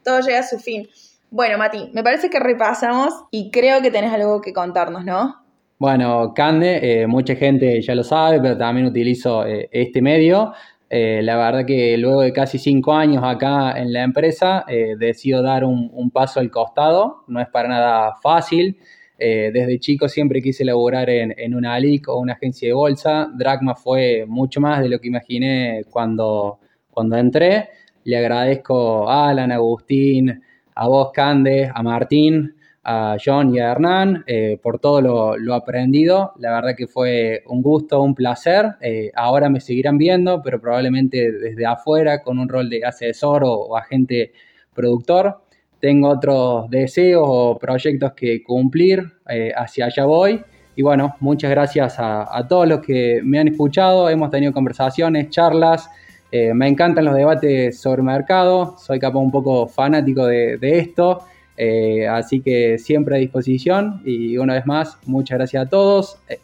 todo 0.02 0.20
llega 0.20 0.40
a 0.40 0.42
su 0.42 0.58
fin. 0.58 0.88
Bueno, 1.30 1.58
Mati, 1.58 1.90
me 1.92 2.02
parece 2.02 2.28
que 2.28 2.40
repasamos 2.40 3.14
y 3.30 3.50
creo 3.50 3.82
que 3.82 3.90
tenés 3.90 4.12
algo 4.12 4.40
que 4.40 4.52
contarnos, 4.52 5.04
¿no? 5.04 5.44
Bueno, 5.80 6.34
Cande, 6.34 7.02
eh, 7.02 7.06
mucha 7.06 7.34
gente 7.36 7.80
ya 7.80 7.94
lo 7.94 8.04
sabe, 8.04 8.38
pero 8.38 8.54
también 8.54 8.86
utilizo 8.86 9.46
eh, 9.46 9.66
este 9.72 10.02
medio. 10.02 10.52
Eh, 10.90 11.22
la 11.22 11.38
verdad 11.38 11.64
que 11.64 11.96
luego 11.96 12.20
de 12.20 12.34
casi 12.34 12.58
cinco 12.58 12.92
años 12.92 13.24
acá 13.24 13.72
en 13.78 13.90
la 13.90 14.02
empresa, 14.02 14.66
decido 14.98 15.42
dar 15.42 15.64
un, 15.64 16.10
paso 16.10 16.38
al 16.38 16.50
costado. 16.50 17.24
No 17.28 17.40
es 17.40 17.48
para 17.48 17.68
nada 17.70 18.14
fácil. 18.22 18.76
desde 19.18 19.78
chico 19.78 20.06
siempre 20.08 20.42
quise 20.42 20.66
laburar 20.66 21.08
en, 21.08 21.34
en, 21.38 21.54
una 21.54 21.72
ALIC 21.74 22.08
o 22.08 22.18
una 22.18 22.34
agencia 22.34 22.68
de 22.68 22.74
bolsa. 22.74 23.30
Dragma 23.34 23.74
fue 23.74 24.26
mucho 24.28 24.60
más 24.60 24.82
de 24.82 24.88
lo 24.90 24.98
que 25.00 25.08
imaginé 25.08 25.84
cuando, 25.90 26.58
cuando 26.90 27.16
entré. 27.16 27.70
Le 28.04 28.18
agradezco 28.18 29.08
a 29.08 29.30
Alan, 29.30 29.50
a 29.50 29.54
Agustín, 29.54 30.42
a 30.74 30.88
vos, 30.88 31.10
Cande, 31.12 31.70
a 31.74 31.82
Martín 31.82 32.54
a 32.92 33.16
John 33.24 33.54
y 33.54 33.60
a 33.60 33.70
Hernán 33.70 34.24
eh, 34.26 34.58
por 34.60 34.80
todo 34.80 35.00
lo, 35.38 35.54
aprendido. 35.54 36.32
La 36.38 36.50
verdad 36.50 36.74
que 36.76 36.88
fue 36.88 37.44
un 37.46 37.62
gusto, 37.62 38.02
un 38.02 38.16
placer. 38.16 38.66
Eh, 38.80 39.12
ahora 39.14 39.48
me 39.48 39.60
seguirán 39.60 39.96
viendo, 39.96 40.42
pero 40.42 40.60
probablemente 40.60 41.30
desde 41.30 41.66
afuera 41.66 42.20
con 42.20 42.40
un 42.40 42.48
rol 42.48 42.68
de 42.68 42.84
asesor 42.84 43.44
o, 43.44 43.76
agente 43.76 44.32
productor. 44.74 45.40
Tengo 45.78 46.08
otros 46.08 46.68
deseos 46.68 47.22
o 47.24 47.58
proyectos 47.58 48.12
que 48.12 48.42
cumplir, 48.42 49.04
eh, 49.28 49.52
hacia 49.56 49.86
allá 49.86 50.04
voy. 50.04 50.42
Y 50.74 50.82
bueno, 50.82 51.14
muchas 51.20 51.50
gracias 51.50 51.94
a, 51.98 52.44
todos 52.48 52.66
los 52.66 52.80
que 52.80 53.20
me 53.22 53.38
han 53.38 53.48
escuchado. 53.48 54.10
Hemos 54.10 54.30
tenido 54.30 54.52
conversaciones, 54.52 55.30
charlas. 55.30 55.88
me 56.32 56.68
encantan 56.68 57.04
los 57.04 57.14
debates 57.14 57.78
sobre 57.78 58.02
mercado. 58.02 58.76
Soy 58.78 58.98
capaz 58.98 59.18
un 59.18 59.30
poco 59.30 59.66
fanático 59.68 60.26
de, 60.26 60.56
de 60.58 60.78
esto. 60.78 61.20
Eh, 61.62 62.08
así 62.08 62.40
que 62.40 62.78
siempre 62.78 63.16
a 63.16 63.18
disposición 63.18 64.00
y 64.06 64.38
una 64.38 64.54
vez 64.54 64.64
más, 64.64 64.96
muchas 65.04 65.36
gracias 65.36 65.66
a 65.66 65.68
todos. 65.68 66.18
Eh, 66.26 66.40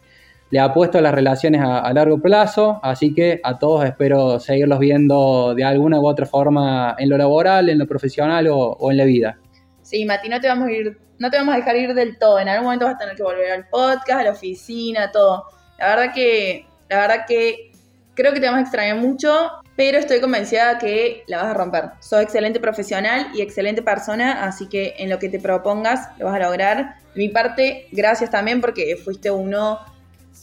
le 0.50 0.60
apuesto 0.60 0.98
a 0.98 1.00
las 1.00 1.14
relaciones 1.14 1.62
a, 1.64 1.90
largo 1.94 2.20
plazo, 2.20 2.80
así 2.82 3.14
que 3.14 3.40
a 3.42 3.58
todos 3.58 3.86
espero 3.86 4.38
seguirlos 4.38 4.78
viendo 4.78 5.54
de 5.54 5.64
alguna 5.64 5.98
u 5.98 6.06
otra 6.06 6.26
forma 6.26 6.94
en 6.98 7.08
lo 7.08 7.16
laboral, 7.16 7.70
en 7.70 7.78
lo 7.78 7.86
profesional 7.86 8.46
o, 8.50 8.90
en 8.90 8.98
la 8.98 9.04
vida. 9.04 9.38
Sí, 9.80 10.04
Mati, 10.04 10.28
no 10.28 10.38
te 10.38 10.48
vamos 10.48 10.68
a 10.68 10.72
ir, 10.72 10.98
no 11.18 11.30
te 11.30 11.38
vamos 11.38 11.54
a 11.54 11.56
dejar 11.56 11.76
ir 11.76 11.94
del 11.94 12.18
todo. 12.18 12.38
En 12.38 12.50
algún 12.50 12.66
momento 12.66 12.84
vas 12.84 12.96
a 12.96 12.98
tener 12.98 13.16
que 13.16 13.22
volver 13.22 13.52
al 13.52 13.68
podcast, 13.68 14.20
a 14.20 14.24
la 14.24 14.32
oficina, 14.32 15.10
todo. 15.10 15.44
La 15.78 15.96
verdad 15.96 16.14
que, 16.14 16.66
la 16.90 17.00
verdad 17.00 17.24
que 17.26 17.72
creo 18.14 18.34
que 18.34 18.40
te 18.40 18.46
vamos 18.46 18.58
a 18.58 18.62
extrañar 18.62 18.98
mucho 18.98 19.30
pero 19.76 19.98
estoy 19.98 20.20
convencida 20.20 20.78
que 20.78 21.24
la 21.26 21.42
vas 21.42 21.46
a 21.46 21.54
romper. 21.54 21.90
Sos 22.00 22.22
excelente 22.22 22.58
profesional 22.58 23.28
y 23.34 23.42
excelente 23.42 23.82
persona, 23.82 24.44
así 24.44 24.68
que 24.68 24.94
en 24.98 25.10
lo 25.10 25.18
que 25.18 25.28
te 25.28 25.38
propongas 25.38 26.08
lo 26.18 26.26
vas 26.26 26.36
a 26.36 26.44
lograr. 26.44 26.96
De 27.14 27.20
mi 27.20 27.28
parte, 27.28 27.86
gracias 27.92 28.30
también 28.30 28.60
porque 28.60 28.96
fuiste 28.96 29.30
uno 29.30 29.80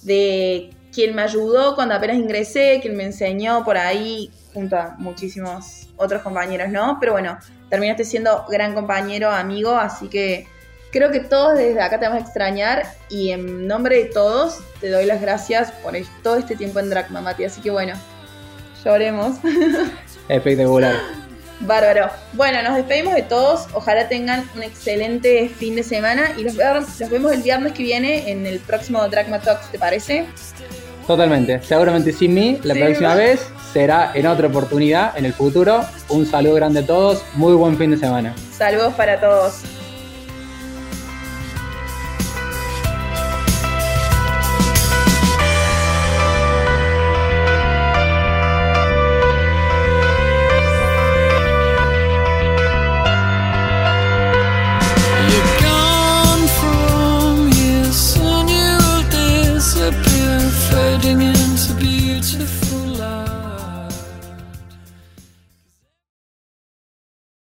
de 0.03 0.69
quien 0.93 1.15
me 1.15 1.23
ayudó 1.23 1.75
cuando 1.75 1.95
apenas 1.95 2.17
ingresé, 2.17 2.79
quien 2.81 2.95
me 2.95 3.03
enseñó 3.03 3.65
por 3.65 3.77
ahí 3.77 4.31
junto 4.53 4.77
a 4.77 4.95
muchísimos 4.99 5.89
otros 5.97 6.21
compañeros, 6.21 6.69
¿no? 6.69 6.97
Pero 6.99 7.13
bueno, 7.13 7.39
terminaste 7.69 8.05
siendo 8.05 8.45
gran 8.47 8.75
compañero, 8.75 9.31
amigo, 9.31 9.71
así 9.71 10.07
que 10.07 10.45
creo 10.91 11.09
que 11.09 11.21
todos 11.21 11.57
desde 11.57 11.81
acá 11.81 11.99
te 11.99 12.05
vamos 12.05 12.21
a 12.21 12.25
extrañar 12.25 12.83
y 13.09 13.31
en 13.31 13.65
nombre 13.65 13.97
de 13.97 14.05
todos 14.05 14.59
te 14.79 14.91
doy 14.91 15.05
las 15.05 15.19
gracias 15.19 15.71
por 15.71 15.95
todo 16.21 16.35
este 16.35 16.55
tiempo 16.55 16.79
en 16.79 16.91
Dragma, 16.91 17.21
Mati. 17.21 17.45
Así 17.45 17.61
que 17.61 17.71
bueno, 17.71 17.95
lloremos. 18.83 19.37
Espectacular. 20.29 20.95
Bárbaro. 21.59 22.09
Bueno, 22.33 22.61
nos 22.61 22.75
despedimos 22.75 23.13
de 23.13 23.21
todos. 23.23 23.67
Ojalá 23.73 24.07
tengan 24.07 24.43
un 24.55 24.63
excelente 24.63 25.49
fin 25.49 25.75
de 25.75 25.83
semana 25.83 26.31
y 26.37 26.43
los, 26.43 26.57
vemos 26.57 27.31
el 27.31 27.41
viernes 27.41 27.73
que 27.73 27.83
viene 27.83 28.29
en 28.31 28.45
el 28.45 28.59
próximo 28.59 29.07
Dragma 29.07 29.39
Talks, 29.39 29.71
¿te 29.71 29.79
parece? 29.79 30.25
Totalmente. 31.07 31.61
Seguramente 31.63 32.11
sin 32.11 32.33
mí, 32.33 32.59
la 32.63 32.73
próxima 32.73 33.15
vez 33.15 33.41
será 33.73 34.11
en 34.13 34.27
otra 34.27 34.47
oportunidad, 34.47 35.17
en 35.17 35.25
el 35.25 35.33
futuro. 35.33 35.85
Un 36.09 36.25
saludo 36.25 36.55
grande 36.55 36.81
a 36.81 36.85
todos. 36.85 37.23
Muy 37.35 37.53
buen 37.53 37.77
fin 37.77 37.91
de 37.91 37.97
semana. 37.97 38.35
Saludos 38.51 38.93
para 38.93 39.19
todos. 39.19 39.63